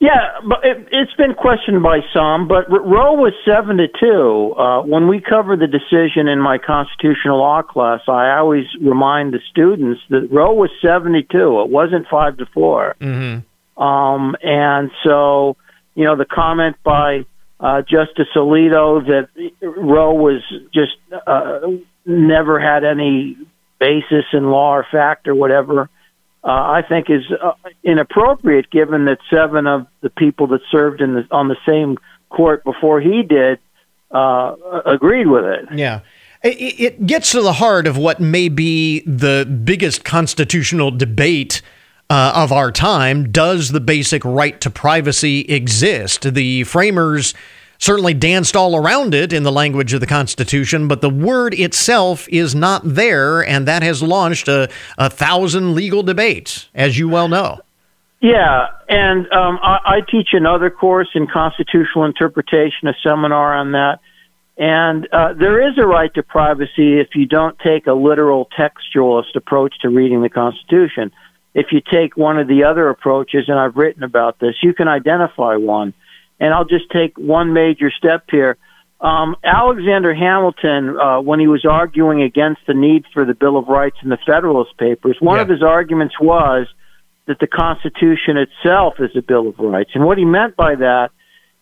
[0.00, 2.48] Yeah, but it, has been questioned by some.
[2.48, 4.54] But Roe was seven to two.
[4.58, 9.40] Uh, when we cover the decision in my constitutional law class, I always remind the
[9.50, 11.60] students that Roe was seventy two.
[11.60, 13.82] It wasn't five to 4 mm-hmm.
[13.82, 15.58] um, and so,
[15.94, 17.26] you know, the comment by
[17.60, 19.28] uh, Justice Alito that
[19.60, 21.60] Roe was just uh,
[22.06, 23.36] never had any
[23.78, 25.90] basis in law or fact or whatever.
[26.42, 27.52] Uh, I think is uh,
[27.84, 31.98] inappropriate, given that seven of the people that served in the, on the same
[32.30, 33.58] court before he did
[34.10, 35.68] uh, agreed with it.
[35.74, 36.00] Yeah.
[36.42, 41.60] It gets to the heart of what may be the biggest constitutional debate
[42.08, 43.30] uh, of our time.
[43.30, 46.32] Does the basic right to privacy exist?
[46.32, 47.34] The framers
[47.80, 52.28] certainly danced all around it in the language of the Constitution, but the word itself
[52.28, 57.26] is not there, and that has launched a, a thousand legal debates, as you well
[57.26, 57.58] know.
[58.20, 63.98] Yeah, and um, I, I teach another course in constitutional interpretation, a seminar on that.
[64.56, 69.34] And uh, there is a right to privacy if you don't take a literal textualist
[69.34, 71.12] approach to reading the Constitution
[71.54, 74.88] if you take one of the other approaches, and I've written about this, you can
[74.88, 75.94] identify one.
[76.40, 78.56] And I'll just take one major step here.
[79.00, 83.68] Um, Alexander Hamilton, uh, when he was arguing against the need for the Bill of
[83.68, 85.42] Rights in the Federalist Papers, one yeah.
[85.42, 86.66] of his arguments was
[87.26, 89.90] that the Constitution itself is a Bill of Rights.
[89.94, 91.10] And what he meant by that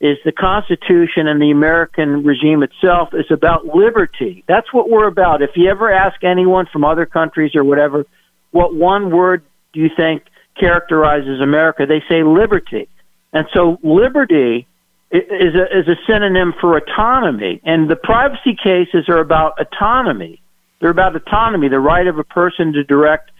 [0.01, 4.45] is the Constitution and the American regime itself is about liberty.
[4.47, 5.43] That's what we're about.
[5.43, 8.07] If you ever ask anyone from other countries or whatever,
[8.51, 10.23] what one word do you think
[10.59, 11.85] characterizes America?
[11.87, 12.89] They say liberty.
[13.33, 14.67] And so liberty
[15.11, 17.61] is a, is a synonym for autonomy.
[17.65, 20.41] And the privacy cases are about autonomy.
[20.81, 23.31] They're about autonomy, the right of a person to direct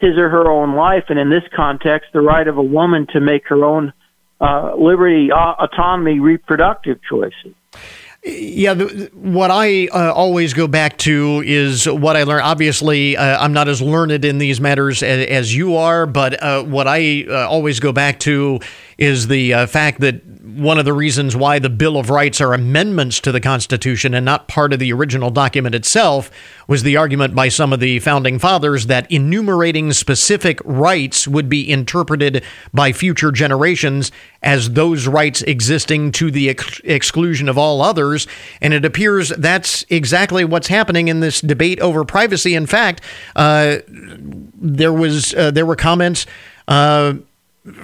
[0.00, 3.20] his or her own life, and in this context, the right of a woman to
[3.20, 3.92] make her own
[4.40, 7.54] uh, liberty, uh, autonomy, reproductive choices.
[8.26, 12.44] Yeah, the, what I uh, always go back to is what I learned.
[12.44, 16.62] Obviously, uh, I'm not as learned in these matters as, as you are, but uh,
[16.62, 18.60] what I uh, always go back to
[18.96, 22.54] is the uh, fact that one of the reasons why the Bill of Rights are
[22.54, 26.30] amendments to the Constitution and not part of the original document itself
[26.68, 31.68] was the argument by some of the founding fathers that enumerating specific rights would be
[31.68, 34.12] interpreted by future generations
[34.44, 38.28] as those rights existing to the ex- exclusion of all others.
[38.60, 42.54] And it appears that's exactly what's happening in this debate over privacy.
[42.54, 43.00] In fact,
[43.34, 46.26] uh, there was uh, there were comments.
[46.68, 47.14] Uh,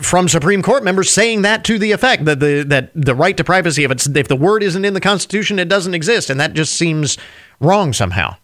[0.03, 3.45] from Supreme Court members saying that to the effect that the that the right to
[3.45, 6.53] privacy, if it's if the word isn't in the Constitution, it doesn't exist, and that
[6.53, 7.17] just seems
[7.61, 8.37] wrong somehow.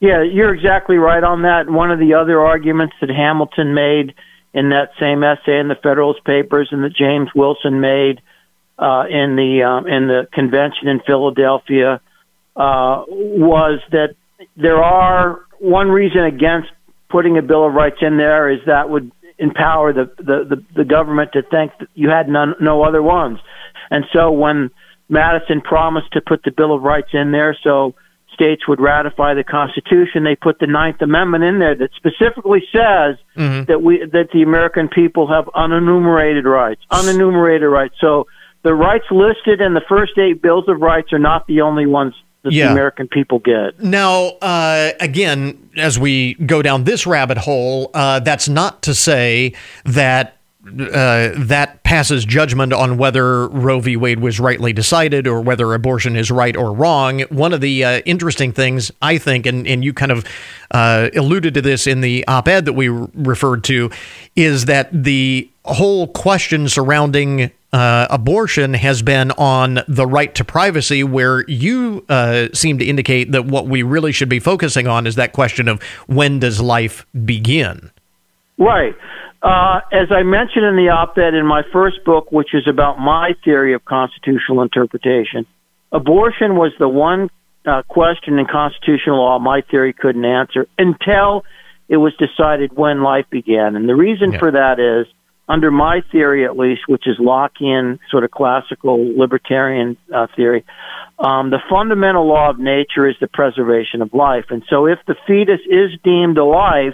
[0.00, 1.68] Yeah, you're exactly right on that.
[1.68, 4.14] One of the other arguments that Hamilton made
[4.52, 8.20] in that same essay in the Federalist Papers, and that James Wilson made
[8.78, 12.00] uh, in the um, in the convention in Philadelphia,
[12.56, 14.14] uh, was that
[14.56, 16.68] there are one reason against
[17.10, 20.84] putting a Bill of Rights in there is that would empower the, the, the, the
[20.84, 23.38] government to think that you had none, no other ones.
[23.90, 24.70] And so when
[25.08, 27.94] Madison promised to put the Bill of Rights in there so
[28.40, 33.16] states would ratify the Constitution, they put the Ninth Amendment in there that specifically says
[33.36, 33.64] mm-hmm.
[33.64, 37.94] that we that the American people have unenumerated rights, unenumerated rights.
[38.00, 38.26] So
[38.62, 42.14] the rights listed in the first eight bills of rights are not the only ones
[42.42, 42.66] that Yeah.
[42.66, 43.82] the American people get.
[43.82, 49.52] Now, uh, again, as we go down this rabbit hole, uh, that's not to say
[49.84, 50.36] that
[50.66, 53.96] uh, that passes judgment on whether Roe v.
[53.96, 57.20] Wade was rightly decided or whether abortion is right or wrong.
[57.30, 60.26] One of the uh, interesting things, I think, and, and you kind of
[60.70, 63.90] uh, alluded to this in the op ed that we re- referred to,
[64.36, 71.02] is that the whole question surrounding uh, abortion has been on the right to privacy,
[71.04, 75.14] where you uh, seem to indicate that what we really should be focusing on is
[75.14, 77.90] that question of when does life begin?
[78.58, 78.94] Right.
[79.42, 83.34] Uh, as I mentioned in the op-ed in my first book, which is about my
[83.42, 85.46] theory of constitutional interpretation,
[85.90, 87.30] abortion was the one
[87.64, 91.44] uh, question in constitutional law my theory couldn't answer until
[91.88, 93.76] it was decided when life began.
[93.76, 95.12] And the reason for that is,
[95.48, 100.64] under my theory at least, which is Lockean sort of classical libertarian uh, theory,
[101.18, 104.46] um, the fundamental law of nature is the preservation of life.
[104.50, 106.92] And so if the fetus is deemed alive,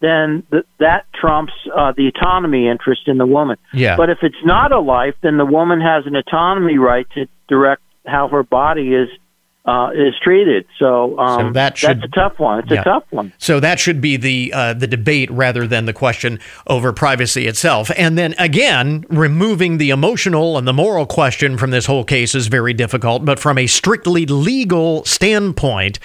[0.00, 3.56] then th- that trumps uh, the autonomy interest in the woman.
[3.72, 3.96] Yeah.
[3.96, 7.82] But if it's not a life, then the woman has an autonomy right to direct
[8.06, 9.08] how her body is
[9.68, 10.64] uh, is treated.
[10.78, 12.60] So, um, So that should- that's a tough one.
[12.60, 12.82] It's Yeah.
[12.82, 13.32] a tough one.
[13.38, 16.38] So that should be the uh, the debate rather than the question
[16.68, 17.90] over privacy itself.
[17.96, 22.46] And then again, removing the emotional and the moral question from this whole case is
[22.46, 23.24] very difficult.
[23.24, 25.98] But from a strictly legal standpoint,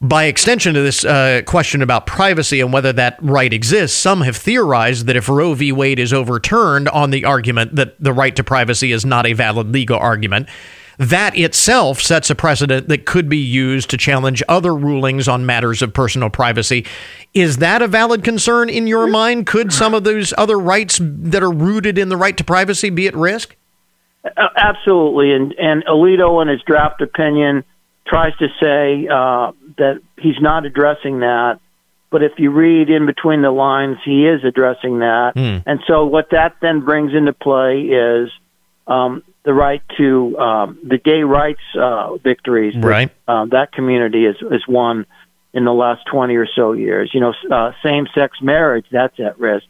[0.00, 4.36] by extension to this uh, question about privacy and whether that right exists, some have
[4.36, 5.72] theorized that if Roe v.
[5.72, 9.72] Wade is overturned on the argument that the right to privacy is not a valid
[9.72, 10.48] legal argument,
[10.96, 15.82] that itself sets a precedent that could be used to challenge other rulings on matters
[15.82, 16.86] of personal privacy.
[17.34, 19.46] Is that a valid concern in your mind?
[19.46, 23.06] Could some of those other rights that are rooted in the right to privacy be
[23.06, 23.56] at risk?
[24.56, 25.32] Absolutely.
[25.32, 27.64] And, and Alito, in his draft opinion,
[28.10, 31.60] tries to say uh, that he's not addressing that.
[32.10, 35.32] But if you read in between the lines, he is addressing that.
[35.36, 35.58] Hmm.
[35.64, 38.30] And so what that then brings into play is
[38.88, 42.74] um, the right to um, the gay rights uh, victories.
[42.74, 43.10] that, Right.
[43.28, 45.06] uh, that community is is won
[45.52, 47.10] in the last twenty or so years.
[47.14, 49.66] You know, uh, same sex marriage that's at risk.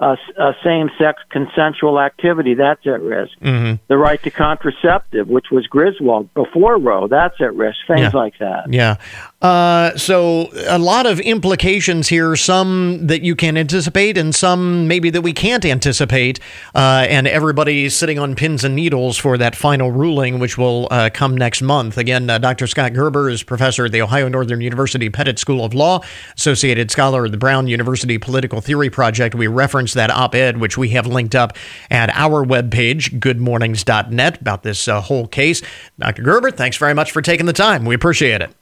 [0.00, 3.38] Uh, uh, same sex consensual activity that's at risk.
[3.40, 3.82] Mm-hmm.
[3.88, 7.76] The right to contraceptive, which was Griswold before Roe, that's at risk.
[7.86, 8.10] Things Yeah.
[8.14, 8.72] like that.
[8.72, 8.96] Yeah.
[9.42, 15.10] Uh, so a lot of implications here, some that you can anticipate and some maybe
[15.10, 16.40] that we can't anticipate.
[16.74, 21.10] Uh, and everybody's sitting on pins and needles for that final ruling, which will uh,
[21.12, 21.98] come next month.
[21.98, 22.66] Again, uh, Dr.
[22.66, 26.00] Scott Gerber is professor at the Ohio Northern University Pettit School of Law,
[26.36, 29.34] associated scholar of the Brown University Political Theory Project.
[29.34, 29.46] We
[29.94, 31.56] that op ed, which we have linked up
[31.90, 35.62] at our webpage, goodmornings.net, about this uh, whole case.
[35.98, 36.22] Dr.
[36.22, 37.84] Gerber, thanks very much for taking the time.
[37.84, 38.54] We appreciate it.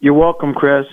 [0.00, 0.86] You're welcome, Chris.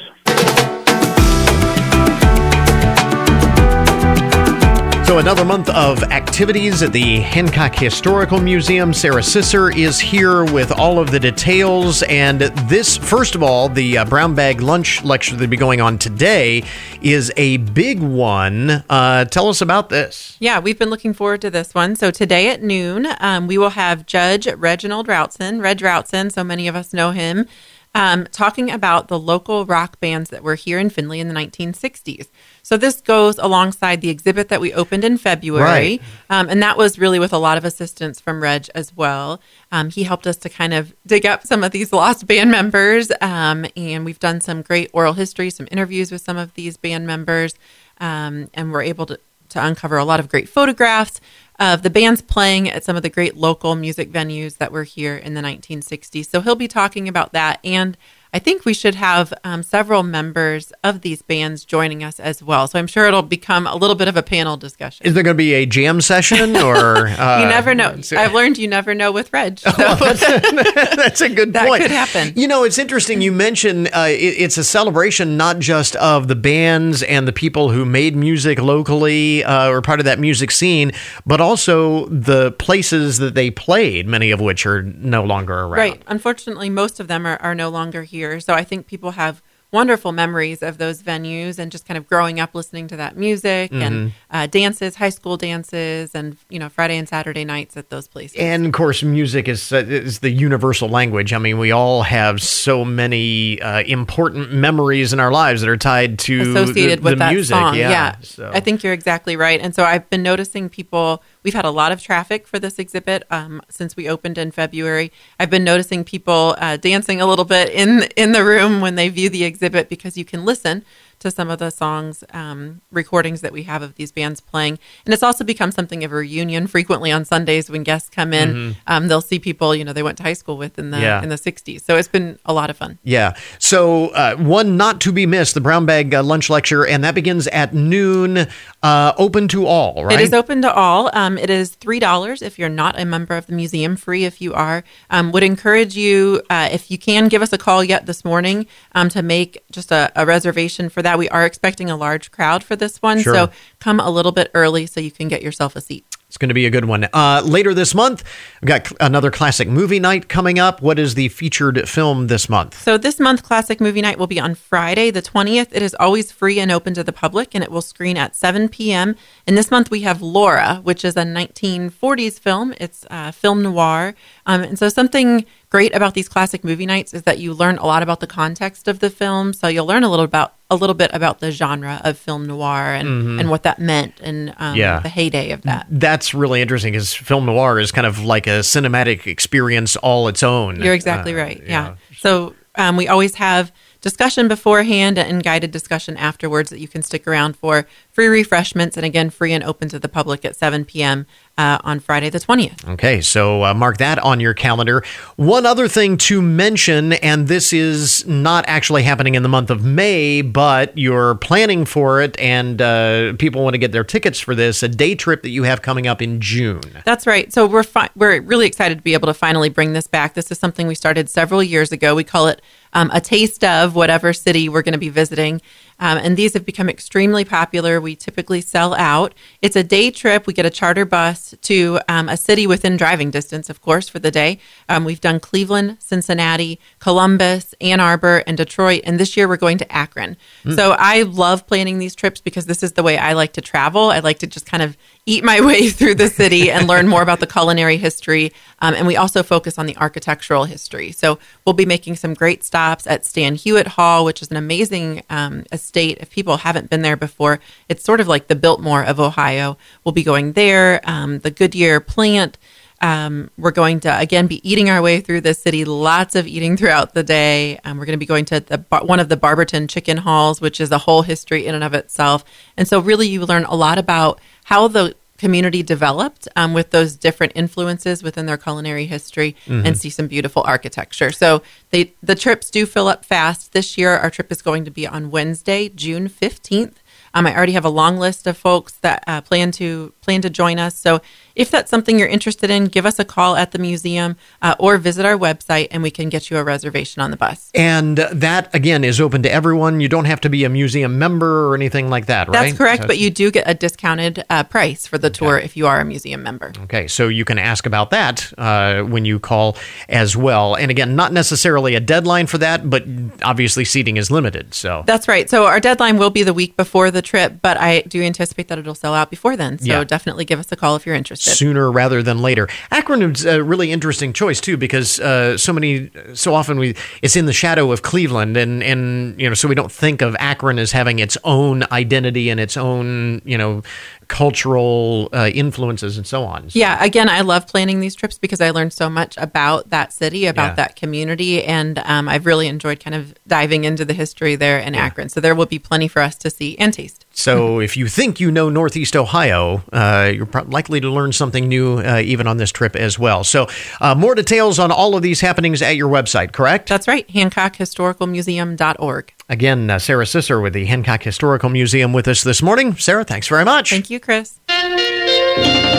[5.09, 8.93] So, another month of activities at the Hancock Historical Museum.
[8.93, 12.03] Sarah Sisser is here with all of the details.
[12.03, 15.97] And this, first of all, the uh, Brown Bag Lunch lecture that'll be going on
[15.97, 16.63] today
[17.01, 18.83] is a big one.
[18.87, 20.37] Uh, tell us about this.
[20.39, 21.95] Yeah, we've been looking forward to this one.
[21.95, 26.67] So today at noon, um, we will have Judge Reginald Routson, Reg Routson, so many
[26.67, 27.47] of us know him,
[27.95, 32.27] um, talking about the local rock bands that were here in Findlay in the 1960s.
[32.61, 36.01] So this goes alongside the exhibit that we opened in February, Right.
[36.29, 39.41] um, and that was really with a lot of assistance from Reg as well.
[39.71, 43.11] Um, he helped us to kind of dig up some of these lost band members,
[43.21, 47.07] um, and we've done some great oral history, some interviews with some of these band
[47.07, 47.55] members,
[47.99, 49.19] um, and we're able to,
[49.49, 51.19] to uncover a lot of great photographs
[51.59, 55.15] of the bands playing at some of the great local music venues that were here
[55.17, 56.29] in the 1960s.
[56.29, 57.97] So he'll be talking about that and
[58.31, 62.67] I think we should have um, several members of these bands joining us as well.
[62.67, 65.05] So I'm sure it'll become a little bit of a panel discussion.
[65.07, 67.09] Is there going to be a jam session or?
[67.19, 67.99] Uh, you never know.
[68.11, 69.59] I've learned you never know with Reg.
[69.69, 71.81] So that's a good that point.
[71.81, 72.33] could happen.
[72.35, 73.21] You know, it's interesting.
[73.21, 77.71] You mentioned uh, it, it's a celebration not just of the bands and the people
[77.71, 80.91] who made music locally uh, or part of that music scene,
[81.25, 85.71] but also the places that they played, many of which are no longer around.
[85.71, 86.01] Right.
[86.07, 88.18] Unfortunately, most of them are, are no longer here.
[88.39, 89.41] So I think people have
[89.71, 93.71] wonderful memories of those venues and just kind of growing up listening to that music
[93.71, 94.11] and Mhm.
[94.31, 98.37] uh, dances, high school dances, and you know Friday and Saturday nights at those places.
[98.39, 101.33] And of course, music is uh, is the universal language.
[101.33, 105.77] I mean, we all have so many uh, important memories in our lives that are
[105.77, 107.53] tied to associated the, with the that music.
[107.55, 107.75] song.
[107.75, 108.49] Yeah, Yeah, so.
[108.51, 109.59] I think you're exactly right.
[109.61, 113.23] And so I've been noticing people we've had a lot of traffic for this exhibit
[113.29, 115.11] um, since we opened in February.
[115.39, 119.09] I've been noticing people uh, dancing a little bit in in the room when they
[119.09, 120.83] view the exhibit because you can listen
[121.19, 125.13] to some of the songs um, recordings that we have of these bands playing and
[125.13, 128.75] it's also become something of a reunion frequently on sundays when guests come in Mhm.
[128.87, 131.21] um, they'll see people you know they went to high school with in the Yeah.
[131.21, 133.33] in the 60s so it's been a lot of fun Yeah.
[133.59, 137.15] So uh, one not to be missed, the Brown Bag uh, Lunch Lecture, and that
[137.15, 138.47] begins at noon,
[138.83, 140.19] uh, open to all, right?
[140.19, 141.09] It is open to all.
[141.13, 143.95] Um, it is three dollars if you're not a member of the museum.
[143.95, 144.83] Free if you are.
[145.09, 148.65] Um, would encourage you uh, if you can give us a call yet this morning
[148.93, 151.08] um, to make just a, a reservation for that.
[151.17, 153.33] We are expecting a large crowd for this one, Sure.
[153.33, 153.49] so
[153.79, 156.05] come a little bit early so you can get yourself a seat.
[156.27, 157.07] It's going to be a good one.
[157.11, 158.23] Uh, later this month,
[158.61, 160.79] we've got another classic movie night coming up.
[160.79, 162.79] What is the featured film this month?
[162.83, 165.69] So this month, Classic Movie Night will be on Friday, the 20th.
[165.71, 168.69] It is always free and open to the public, and it will screen at 7
[168.69, 169.15] p.m.
[169.47, 172.75] And this month we have Laura, which is a 1940s film.
[172.79, 174.13] It's uh, film noir.
[174.45, 177.85] Um, and so something great about these classic movie nights is that you learn a
[177.85, 179.53] lot about the context of the film.
[179.53, 182.93] So you'll learn a little about a little bit about the genre of film noir
[182.93, 183.39] and, Mhm.
[183.39, 184.99] and what that meant and um, Yeah.
[184.99, 185.87] the heyday of that.
[185.89, 190.43] That's really interesting because film noir is kind of like a cinematic experience all its
[190.43, 190.81] own.
[190.81, 191.63] You're exactly Uh, right.
[191.67, 191.95] Yeah.
[192.19, 197.27] So um, we always have discussion beforehand and guided discussion afterwards that you can stick
[197.27, 197.85] around for.
[198.19, 201.25] Free refreshments and again free and open to the public at 7 p.m.
[201.57, 202.85] Uh, on Friday the 20th.
[202.89, 205.05] Okay, so uh, mark that on your calendar.
[205.37, 209.85] One other thing to mention, and this is not actually happening in the month of
[209.85, 214.53] May, but you're planning for it, and uh, people want to get their tickets for
[214.53, 216.81] this a day trip that you have coming up in June.
[217.05, 217.53] That's right.
[217.53, 220.33] So we're fi- we're really excited to be able to finally bring this back.
[220.33, 222.15] This is something we started several years ago.
[222.15, 222.61] We call it
[222.93, 225.61] um, a taste of whatever city we're going to be visiting.
[225.99, 227.99] Um, and these have become extremely popular.
[227.99, 229.33] We typically sell out.
[229.61, 230.47] It's a day trip.
[230.47, 234.19] We get a charter bus to um, a city within driving distance, of course, for
[234.19, 234.59] the day.
[234.87, 239.01] Um, we've done Cleveland, Cincinnati, Columbus, Ann Arbor, and Detroit.
[239.03, 240.37] And this year we're going to Akron.
[240.63, 240.75] Mm.
[240.75, 244.09] So I love planning these trips because this is the way I like to travel.
[244.09, 247.21] I like to just kind of eat my way through the city and learn more
[247.21, 248.51] about the culinary history.
[248.79, 251.11] Um, and we also focus on the architectural history.
[251.11, 255.23] So we'll be making some great stops at Stan Hywet Hall, which is an amazing
[255.29, 256.17] um, estate.
[256.19, 259.77] If people haven't been there before, it's sort of like the Biltmore of Ohio.
[260.03, 261.01] We'll be going there.
[261.03, 262.57] Um, the Goodyear plant.
[263.01, 265.85] Um, we're going to again be eating our way through the city.
[265.85, 267.79] Lots of eating throughout the day.
[267.85, 270.81] Um, we're going to be going to the one of the Barberton chicken halls, which
[270.81, 272.43] is a whole history in and of itself.
[272.75, 277.15] And so, really, you learn a lot about how the community developed um, with those
[277.15, 279.85] different influences within their culinary history, Mhm.
[279.85, 281.31] and see some beautiful architecture.
[281.31, 283.71] So, they the trips do fill up fast.
[283.71, 286.99] This year, our trip is going to be on Wednesday, June fifteenth.
[287.33, 290.49] Um, I already have a long list of folks that uh, plan to plan to
[290.49, 290.97] join us.
[290.97, 291.21] So
[291.55, 294.97] if that's something you're interested in, give us a call at the museum uh, or
[294.97, 297.69] visit our website, and we can get you a reservation on the bus.
[297.73, 299.99] And that, again, is open to everyone.
[299.99, 302.53] You don't have to be a museum member or anything like that, right?
[302.53, 305.75] That's correct, So but you do get a discounted uh, price for the tour if
[305.75, 306.71] you are a museum member.
[306.83, 309.75] Okay, so you can ask about that uh, when you call
[310.07, 310.75] as well.
[310.75, 313.03] And again, not necessarily a deadline for that, but
[313.43, 314.73] obviously seating is limited.
[314.73, 315.49] So That's right.
[315.49, 318.77] So our deadline will be the week before the trip, but I do anticipate that
[318.77, 319.77] it'll sell out before then.
[319.79, 320.03] So Yeah.
[320.03, 321.51] definitely give us a call if you're interested.
[321.51, 322.67] sooner rather than later.
[322.91, 327.35] Akron is a really interesting choice too because uh, so many, so often we it's
[327.35, 330.79] in the shadow of Cleveland, and and you know, so we don't think of Akron
[330.79, 333.81] as having its own identity and its own you know
[334.29, 336.67] cultural uh, influences and so on.
[336.69, 340.45] Yeah, again, I love planning these trips because I learned so much about that city,
[340.45, 340.75] about Yeah.
[340.75, 344.95] that community, and um, I've really enjoyed kind of diving into the history there in
[344.95, 345.27] Akron.
[345.29, 347.25] So there will be plenty for us to see and taste.
[347.39, 351.67] So if you think you know Northeast Ohio, uh, you're pro- likely to learn something
[351.67, 353.43] new uh, even on this trip as well.
[353.43, 353.67] So
[354.01, 356.89] uh, more details on all of these happenings at your website, correct?
[356.89, 359.33] That's right, HancockHistoricalMuseum.org.
[359.47, 362.95] Again, uh, Sarah Sisser with the Hancock Historical Museum with us this morning.
[362.95, 363.89] Sarah, thanks very much.
[363.89, 364.59] Thank you, Chris.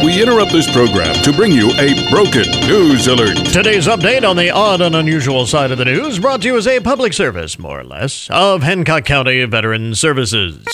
[0.05, 3.37] We interrupt this program to bring you a broken news alert.
[3.53, 6.67] Today's update on the odd and unusual side of the news brought to you as
[6.67, 10.65] a public service, more or less, of Hancock County Veteran Services.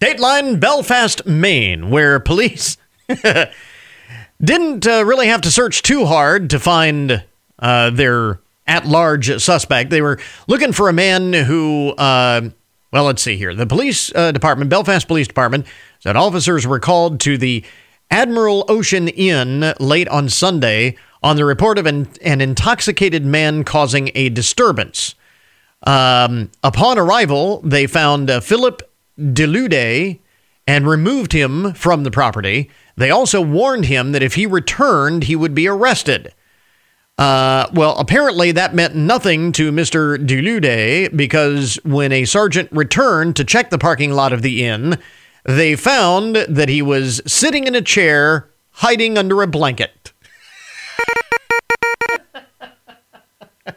[0.00, 2.76] Dateline Belfast, Maine, where police
[4.42, 7.24] didn't uh, really have to search too hard to find
[7.58, 9.90] uh, their at large suspect.
[9.90, 10.18] They were
[10.48, 12.48] looking for a man who, uh,
[12.92, 13.54] well, let's see here.
[13.54, 15.66] The police uh, department, Belfast Police Department,
[16.00, 17.64] said officers were called to the
[18.10, 24.10] Admiral Ocean Inn late on Sunday on the report of an, an intoxicated man causing
[24.14, 25.14] a disturbance.
[25.86, 28.82] Um, upon arrival, they found uh, Philip
[29.18, 30.20] Delude
[30.66, 32.70] and removed him from the property.
[32.96, 36.32] They also warned him that if he returned, he would be arrested.
[37.16, 40.24] Uh, well, apparently that meant nothing to Mr.
[40.24, 44.98] Delude because when a sergeant returned to check the parking lot of the inn,
[45.44, 50.12] they found that he was sitting in a chair, hiding under a blanket.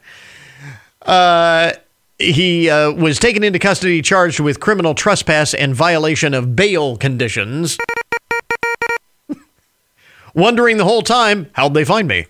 [1.03, 1.73] uh,
[2.19, 7.77] he uh, was taken into custody charged with criminal trespass and violation of bail conditions.
[10.33, 12.25] Wondering the whole time, how'd they find me?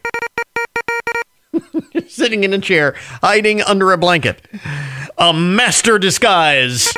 [2.08, 4.46] Sitting in a chair, hiding under a blanket.
[5.18, 6.94] A master disguise.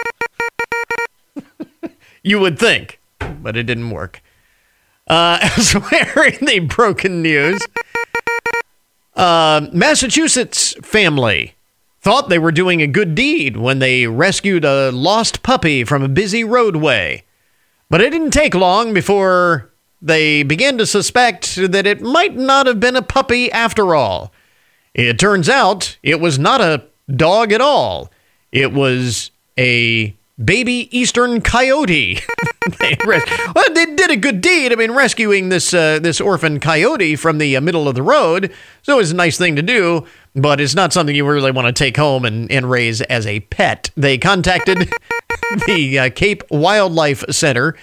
[2.23, 4.21] you would think, but it didn't work.
[5.07, 7.61] Uh, elsewhere in the broken news,
[9.15, 11.55] uh, Massachusetts family
[12.01, 16.09] thought they were doing a good deed when they rescued a lost puppy from a
[16.09, 17.23] busy roadway.
[17.89, 19.71] But it didn't take long before
[20.01, 24.31] they began to suspect that it might not have been a puppy after all.
[24.93, 28.11] It turns out it was not a dog at all.
[28.51, 32.19] It was a baby eastern coyote.
[32.79, 34.71] they well, they did a good deed.
[34.71, 38.53] I mean, rescuing this uh, this orphan coyote from the uh, middle of the road.
[38.83, 41.67] So it was a nice thing to do, but it's not something you really want
[41.67, 43.91] to take home and, and raise as a pet.
[43.95, 44.77] They contacted
[45.67, 47.75] the uh, Cape Wildlife Center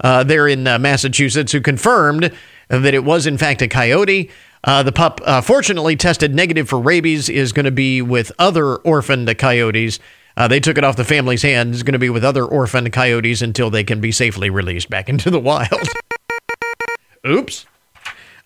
[0.00, 2.32] uh, there in uh, Massachusetts, who confirmed
[2.68, 4.30] that it was in fact a coyote.
[4.62, 8.76] Uh, the pup, uh, fortunately, tested negative for rabies, is going to be with other
[8.76, 10.00] orphaned coyotes.
[10.36, 13.40] Uh, they took it off the family's hands, going to be with other orphaned coyotes
[13.42, 15.88] until they can be safely released back into the wild.
[17.26, 17.66] Oops.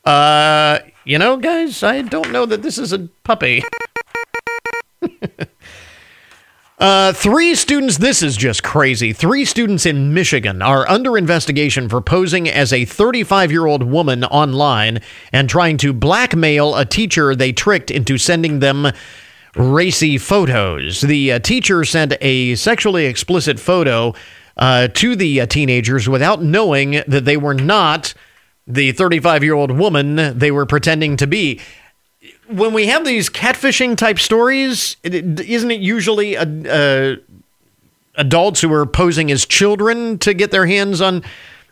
[0.05, 3.63] Uh, you know, guys, I don't know that this is a puppy.
[6.79, 9.13] Uh, three students, this is just crazy.
[9.13, 14.23] Three students in Michigan are under investigation for posing as a 35 year old woman
[14.23, 15.01] online
[15.33, 18.93] and trying to blackmail a teacher they tricked into sending them
[19.57, 21.01] racy photos.
[21.01, 24.15] The uh, teacher sent a sexually explicit photo
[24.57, 28.15] uh, to the uh, teenagers without knowing that they were not
[28.67, 31.59] the 35 year old woman they were pretending to be
[32.49, 37.17] when we have these catfishing type stories, isn't it usually a, a,
[38.15, 41.23] adults who are posing as children to get their hands on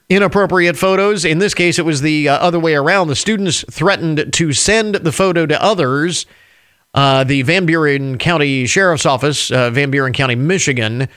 [0.09, 1.25] inappropriate photos?
[1.25, 3.09] In this case, it was the uh, other way around.
[3.09, 6.27] The students threatened to send the photo to others.
[6.97, 11.09] Uh, the Van Buren County Sheriff's Office, uh, Van Buren County, Michigan,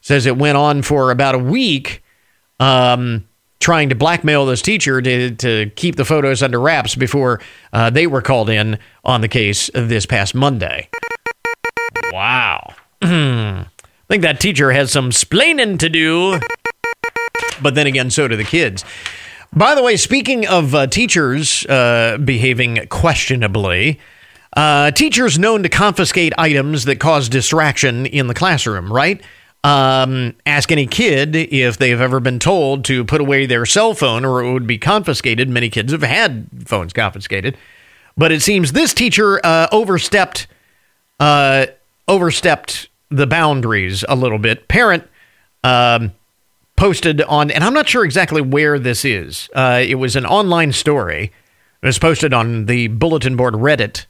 [0.00, 2.02] says it went on for about a week.
[2.58, 3.28] Um,
[3.60, 7.40] trying to blackmail this teacher to, to keep the photos under wraps before
[7.72, 10.88] uh, they were called in on the case this past Monday.
[12.12, 12.74] Wow.
[13.02, 13.66] I
[14.08, 16.38] think that teacher has some splaining to do.
[17.60, 18.84] But then again, so do the kids.
[19.52, 23.98] By the way, speaking of uh, teachers uh, behaving questionably,
[24.56, 29.22] uh, teachers known to confiscate items that cause distraction in the classroom, right?
[29.62, 34.24] Um, ask any kid if they've ever been told to put away their cell phone
[34.24, 35.48] or it would be confiscated.
[35.48, 37.56] Many kids have had phones confiscated,
[38.16, 40.46] but it seems this teacher uh, overstepped
[41.18, 41.66] uh,
[42.08, 44.68] overstepped the boundaries a little bit.
[44.68, 45.08] Parent
[45.64, 46.12] um,
[46.76, 49.48] posted on, and I'm not sure exactly where this is.
[49.54, 51.32] Uh, it was an online story.
[51.82, 54.06] It was posted on the bulletin board Reddit,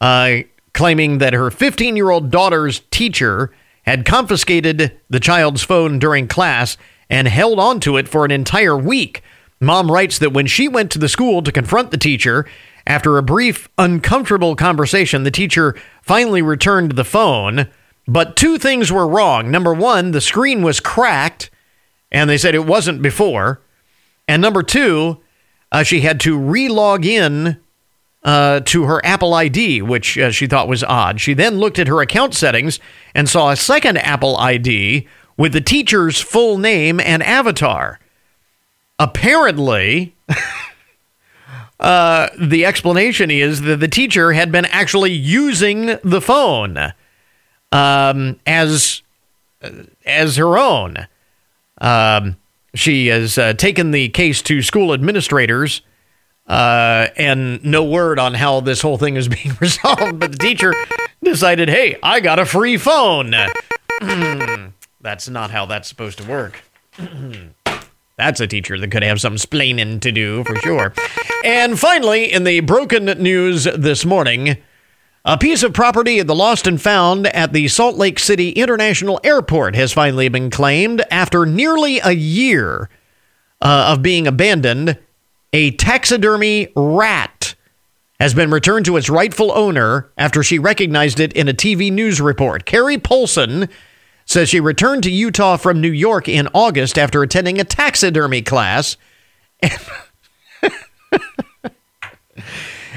[0.00, 0.36] uh,
[0.72, 6.76] claiming that her 15 year old daughter's teacher had confiscated the child's phone during class
[7.08, 9.22] and held onto it for an entire week.
[9.60, 12.46] Mom writes that when she went to the school to confront the teacher,
[12.86, 17.68] after a brief, uncomfortable conversation, the teacher finally returned the phone.
[18.06, 19.50] But two things were wrong.
[19.50, 21.50] Number one, the screen was cracked,
[22.10, 23.60] and they said it wasn't before.
[24.26, 25.18] And number two,
[25.70, 27.60] uh, she had to re log in
[28.24, 31.20] uh, to her Apple ID, which uh, she thought was odd.
[31.20, 32.80] She then looked at her account settings
[33.14, 35.06] and saw a second Apple ID
[35.36, 38.00] with the teacher's full name and avatar.
[38.98, 40.16] Apparently,
[41.80, 46.92] uh, the explanation is that the teacher had been actually using the phone
[47.70, 49.02] um, as
[50.04, 51.06] as her own.
[51.80, 52.36] Um,
[52.74, 55.82] she has uh, taken the case to school administrators
[56.48, 60.18] uh, and no word on how this whole thing is being resolved.
[60.18, 60.74] But the teacher
[61.22, 63.34] decided, hey, I got a free phone.
[65.00, 66.62] that's not how that's supposed to work.
[68.16, 70.92] That's a teacher that could have some splaining to do for sure.
[71.44, 74.56] And finally, in the broken news this morning,
[75.24, 79.20] A piece of property at the Lost and Found at the Salt Lake City International
[79.22, 82.88] Airport has finally been claimed after nearly a year
[83.60, 84.98] uh, of being abandoned.
[85.52, 87.54] A taxidermy rat
[88.20, 92.20] has been returned to its rightful owner after she recognized it in a TV news
[92.20, 92.66] report.
[92.66, 93.68] Carrie Polson
[94.26, 98.98] says she returned to Utah from New York in August after attending a taxidermy class.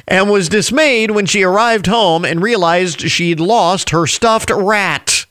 [0.08, 5.26] and was dismayed when she arrived home and realized she'd lost her stuffed rat.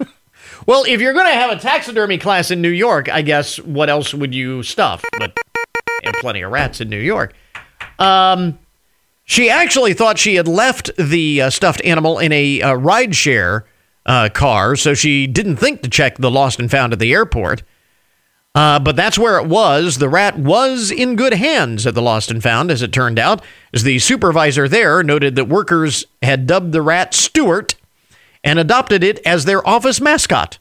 [0.66, 3.88] well, if you're going to have a taxidermy class in New York, I guess what
[3.88, 5.04] else would you stuff?
[5.18, 5.38] But
[6.08, 7.34] have plenty of rats in New York.
[7.98, 8.58] Um,
[9.24, 13.64] she actually thought she had left the uh, stuffed animal in a uh, rideshare
[14.06, 17.62] uh, car, so she didn't think to check the lost and found at the airport.
[18.54, 19.98] Uh, but that's where it was.
[19.98, 23.40] The rat was in good hands at the Lost and Found, as it turned out,
[23.72, 27.76] as the supervisor there noted that workers had dubbed the rat Stuart
[28.42, 30.58] and adopted it as their office mascot.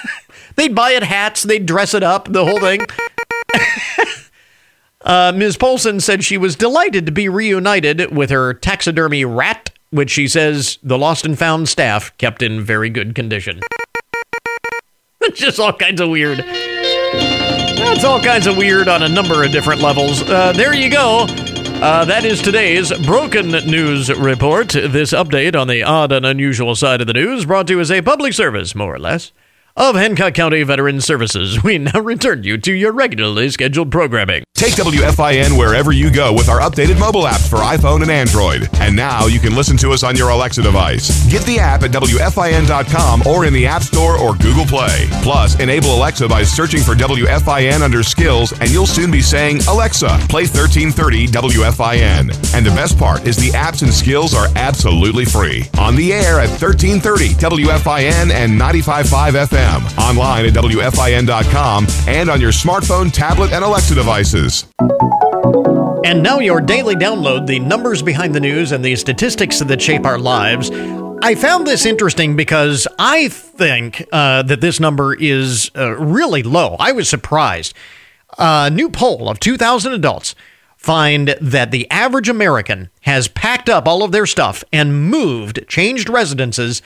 [0.54, 2.82] they'd buy it hats, they'd dress it up, the whole thing.
[5.02, 5.56] uh, Ms.
[5.56, 10.78] Polson said she was delighted to be reunited with her taxidermy rat, which she says
[10.82, 13.60] the Lost and Found staff kept in very good condition.
[15.34, 16.38] Just all kinds of weird.
[16.38, 20.22] That's all kinds of weird on a number of different levels.
[20.22, 21.26] Uh, there you go.
[21.82, 24.68] Uh, that is today's Broken News Report.
[24.68, 27.90] This update on the odd and unusual side of the news brought to you as
[27.90, 29.32] a public service, more or less
[29.76, 31.62] of Hancock County Veterans Services.
[31.70, 34.44] We now return you to your regularly scheduled programming.
[34.60, 38.68] Take WFIN wherever you go with our updated mobile apps for iPhone and Android.
[38.74, 41.08] And now you can listen to us on your Alexa device.
[41.30, 45.06] Get the app at WFIN.com or in the App Store or Google Play.
[45.22, 50.08] Plus, enable Alexa by searching for WFIN under skills, and you'll soon be saying, Alexa,
[50.28, 52.54] play 1330 WFIN.
[52.54, 55.64] And the best part is the apps and skills are absolutely free.
[55.78, 59.98] On the air at 1330 WFIN and 95.5 FM.
[59.98, 64.49] Online at WFIN.com and on your smartphone, tablet, and Alexa devices.
[66.04, 70.04] And now your daily download the numbers behind the news and the statistics that shape
[70.04, 70.70] our lives.
[71.22, 76.76] I found this interesting because I think uh, that this number is uh, really low.
[76.78, 77.74] I was surprised.
[78.38, 80.34] A new poll of 2,000 adults
[80.76, 86.08] find that the average American has packed up all of their stuff and moved, changed
[86.08, 86.80] residences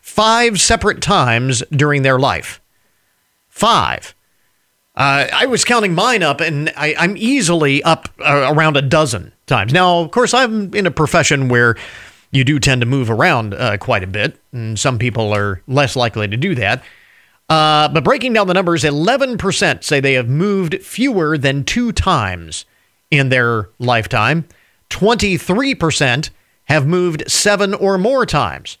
[0.00, 2.60] five separate times during their life.
[3.48, 4.14] Five.
[4.96, 9.32] Uh, I was counting mine up, and I, am easily up uh, around a dozen
[9.46, 9.72] times.
[9.72, 11.76] Now, of course, I'm in a profession where
[12.32, 15.96] you do tend to move around uh, quite a bit, and some people are less
[15.96, 16.82] likely to do that.
[17.48, 22.64] Uh, but breaking down the numbers, 11% say they have moved fewer than two times
[23.10, 24.46] in their lifetime.
[24.90, 26.30] 23%
[26.64, 28.78] have moved seven or more times.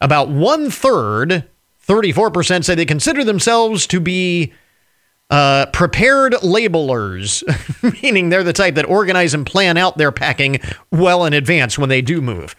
[0.00, 1.44] About one third,
[1.86, 4.52] 34%, say they consider themselves to be
[5.30, 7.42] uh, prepared labelers,
[8.02, 10.60] meaning they're the type that organize and plan out their packing
[10.90, 12.54] well in advance when they do move.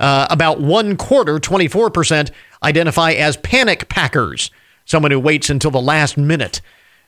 [0.00, 2.30] Uh, about one quarter, 24%,
[2.62, 4.50] identify as panic packers,
[4.84, 6.60] someone who waits until the last minute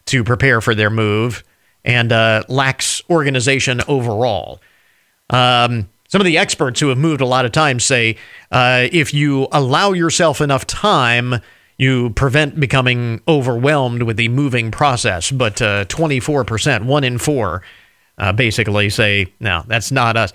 [0.07, 1.43] to prepare for their move
[1.85, 4.61] and uh, lacks organization overall.
[5.31, 8.17] Um, some of the experts who have moved a lot of times say
[8.53, 11.41] uh, if you allow yourself enough time,
[11.77, 15.31] you prevent becoming overwhelmed with the moving process.
[15.31, 17.63] But uh, 24%, one in four,
[18.19, 20.33] uh, basically say, no, that's not us.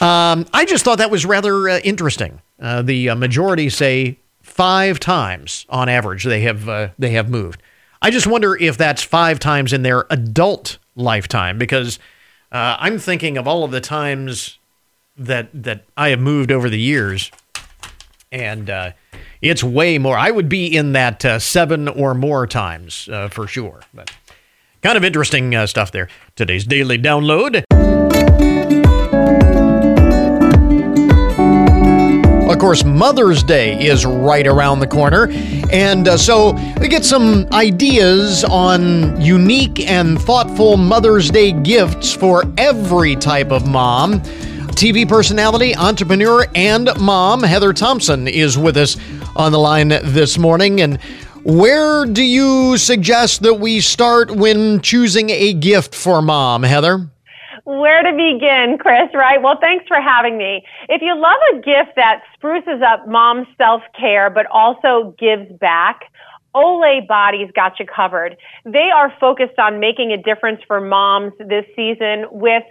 [0.00, 2.40] Um, I just thought that was rather uh, interesting.
[2.60, 7.62] Uh, the uh, majority say five times on average they have uh, they have moved.
[8.00, 11.98] I just wonder if that's five times in their adult lifetime because
[12.50, 14.58] I'm thinking of all of the times
[15.16, 17.30] that that I have moved over the years,
[18.30, 18.92] and uh,
[19.42, 20.16] it's way more.
[20.16, 23.82] I would be in that uh, seven or more times uh, for sure.
[23.92, 24.10] But
[24.82, 26.08] kind of interesting uh, stuff there.
[26.36, 27.64] Today's daily download.
[32.48, 35.28] Of course, Mother's Day is right around the corner.
[35.72, 42.44] And uh, so we get some ideas on unique and thoughtful Mother's Day gifts for
[42.58, 44.20] every type of mom.
[44.72, 48.96] TV personality, entrepreneur, and mom, Heather Thompson, is with us
[49.36, 50.80] on the line this morning.
[50.80, 51.00] And
[51.44, 57.08] where do you suggest that we start when choosing a gift for mom, Heather?
[57.64, 59.40] Where to begin, Chris, right?
[59.40, 60.64] Well, thanks for having me.
[60.88, 66.10] If you love a gift that spruces up mom's self care but also gives back,
[66.54, 68.36] Olay Body's got you covered.
[68.64, 72.64] They are focused on making a difference for moms this season with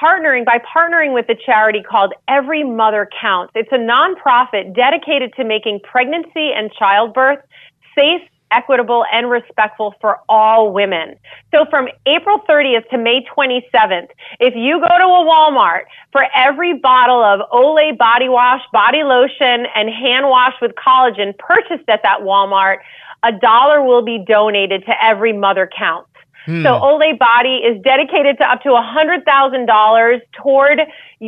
[0.00, 3.52] partnering by partnering with a charity called Every Mother Counts.
[3.54, 7.38] It's a nonprofit dedicated to making pregnancy and childbirth
[7.94, 11.16] safe, equitable, and respectful for all women.
[11.54, 14.08] So from April 30th to May 27th,
[14.40, 15.82] if you go to a Walmart
[16.12, 21.88] for every bottle of Olay body wash, body lotion, and hand wash with collagen purchased
[21.88, 22.78] at that Walmart,
[23.22, 26.10] a dollar will be donated to every mother counts.
[26.46, 26.62] Hmm.
[26.62, 30.80] So Olay Body is dedicated to up to $100,000 toward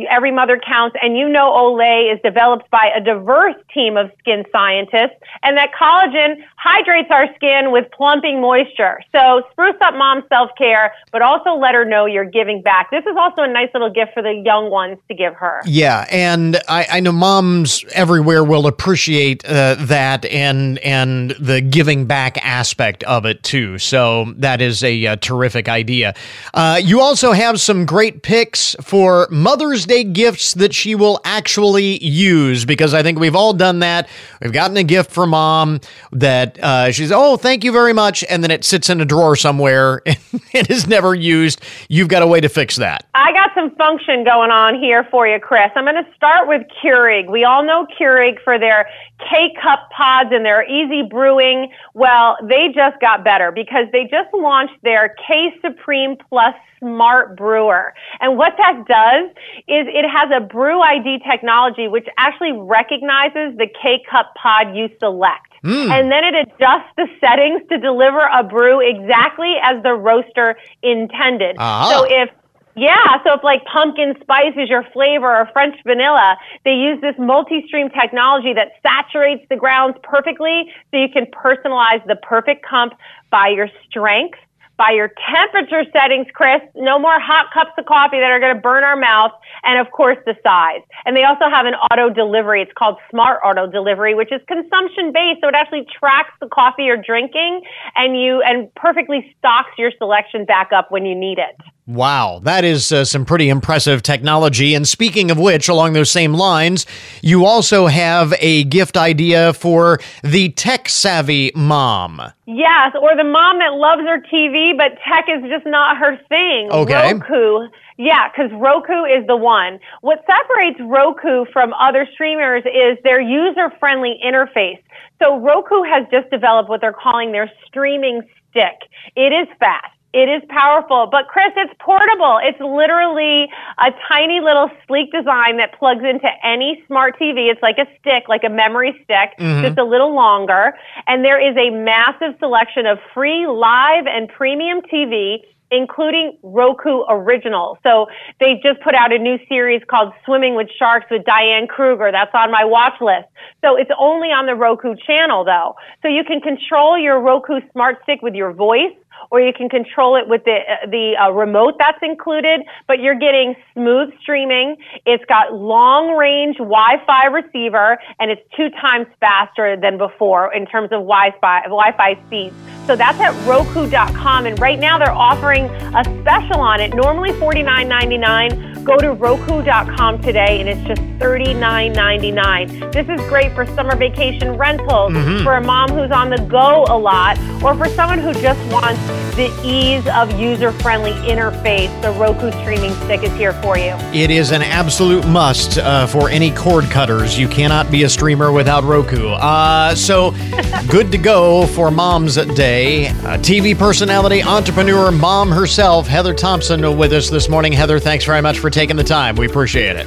[0.09, 0.95] Every Mother Counts.
[1.01, 5.71] And you know Olay is developed by a diverse team of skin scientists and that
[5.79, 8.99] collagen hydrates our skin with plumping moisture.
[9.13, 12.89] So spruce up mom's self-care, but also let her know you're giving back.
[12.91, 15.61] This is also a nice little gift for the young ones to give her.
[15.65, 22.05] Yeah, and I, I know moms everywhere will appreciate uh, that and and the giving
[22.05, 23.77] back aspect of it too.
[23.77, 26.13] So that is a, uh terrific idea.
[26.53, 32.03] Uh, you also have some great picks for Mother's Day gifts that she will actually
[32.03, 34.07] use because I think we've all done that.
[34.41, 38.43] We've gotten a gift from mom that uh, she's oh thank you very much, and
[38.43, 40.01] then it sits in a drawer somewhere
[40.53, 41.61] and is never used.
[41.89, 43.05] You've got a way to fix that.
[43.13, 45.69] I got some function going on here for you, Chris.
[45.75, 47.29] I'm going to start with Keurig.
[47.29, 51.71] We all know Keurig for their K cup pods and their easy brewing.
[51.93, 57.93] Well, they just got better because they just launched their K Supreme Plus Smart Brewer.
[58.19, 59.29] And what that does
[59.67, 64.89] is it has a Brew ID technology which actually recognizes the K cup pod you
[64.99, 65.53] select.
[65.63, 65.89] Mm.
[65.89, 71.55] And then it adjusts the settings to deliver a brew exactly as the roaster intended.
[71.59, 71.89] Ah.
[71.89, 72.29] So if
[72.77, 77.15] yeah, so if like pumpkin spice is your flavor or French vanilla, they use this
[77.17, 82.93] multi-stream technology that saturates the grounds perfectly so you can personalize the perfect comp
[83.31, 84.37] by your strength,
[84.77, 86.61] by your temperature settings, Chris.
[86.75, 89.31] No more hot cups of coffee that are going to burn our mouth.
[89.63, 90.81] And of course, the size.
[91.05, 92.61] And they also have an auto delivery.
[92.61, 95.41] It's called Smart Auto Delivery, which is consumption based.
[95.41, 97.61] So it actually tracks the coffee you're drinking
[97.95, 101.55] and you, and perfectly stocks your selection back up when you need it.
[101.87, 104.75] Wow, that is uh, some pretty impressive technology.
[104.75, 106.85] And speaking of which, along those same lines,
[107.21, 112.21] you also have a gift idea for the tech savvy mom.
[112.45, 116.69] Yes, or the mom that loves her TV, but tech is just not her thing.
[116.71, 117.13] Okay.
[117.13, 117.69] Roku.
[117.97, 119.79] Yeah, because Roku is the one.
[120.01, 124.81] What separates Roku from other streamers is their user friendly interface.
[125.23, 128.75] So Roku has just developed what they're calling their streaming stick.
[129.15, 129.96] It is fast.
[130.13, 132.39] It is powerful, but Chris, it's portable.
[132.41, 137.49] It's literally a tiny little sleek design that plugs into any smart TV.
[137.49, 139.63] It's like a stick, like a memory stick, Mhm.
[139.63, 140.77] just a little longer.
[141.07, 147.77] And there is a massive selection of free live and premium TV including Roku Original.
[147.83, 148.07] So
[148.39, 152.09] they just put out a new series called Swimming with Sharks with Diane Kruger.
[152.11, 153.27] That's on my watch list.
[153.61, 155.75] So it's only on the Roku channel though.
[156.01, 158.93] So you can control your Roku smart stick with your voice
[159.31, 162.61] or you can control it with the the uh, remote that's included.
[162.87, 164.77] But you're getting smooth streaming.
[165.05, 170.85] It's got long range Wi-Fi receiver, and it's two times faster than before in terms
[170.85, 172.76] of Wi-Fi Wi-Fi speeds.
[172.87, 176.93] So that's at Roku.com, and right now they're offering a special on it.
[176.95, 178.85] Normally $49.99.
[178.85, 182.91] Go to Roku.com today, and it's just $39.99.
[182.93, 185.43] This is great for summer vacation rentals, Mhm.
[185.43, 189.01] for a mom who's on the go a lot, or for someone who just wants
[189.35, 191.89] the ease of user-friendly interface.
[192.01, 193.93] The Roku streaming stick is here for you.
[194.13, 197.37] It is an absolute must uh, for any cord cutters.
[197.37, 199.27] You cannot be a streamer without Roku.
[199.31, 200.33] Uh, so,
[200.87, 202.76] good to go for Mom's Day.
[202.77, 207.73] Uh, TV personality, entrepreneur, mom herself, Heather Thompson, with us this morning.
[207.73, 209.35] Heather, thanks very much for taking the time.
[209.35, 210.05] We appreciate it.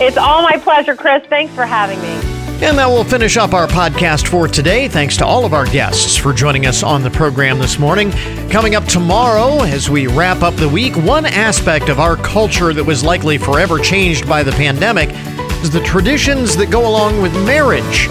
[0.00, 1.24] It's all my pleasure, Chris.
[1.24, 2.36] Thanks for having me.
[2.64, 4.86] And that will finish up our podcast for today.
[4.86, 8.12] Thanks to all of our guests for joining us on the program this morning.
[8.50, 12.84] Coming up tomorrow, as we wrap up the week, one aspect of our culture that
[12.84, 15.10] was likely forever changed by the pandemic
[15.62, 18.08] is the traditions that go along with marriage.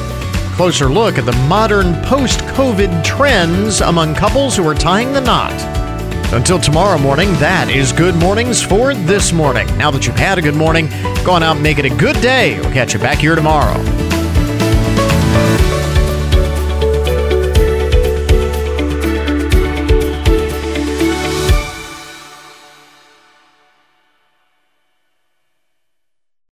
[0.56, 5.52] Closer look at the modern post COVID trends among couples who are tying the knot.
[6.32, 9.68] Until tomorrow morning, that is Good Mornings for this morning.
[9.78, 10.88] Now that you've had a good morning,
[11.26, 12.58] go on out and make it a good day.
[12.62, 13.78] We'll catch you back here tomorrow.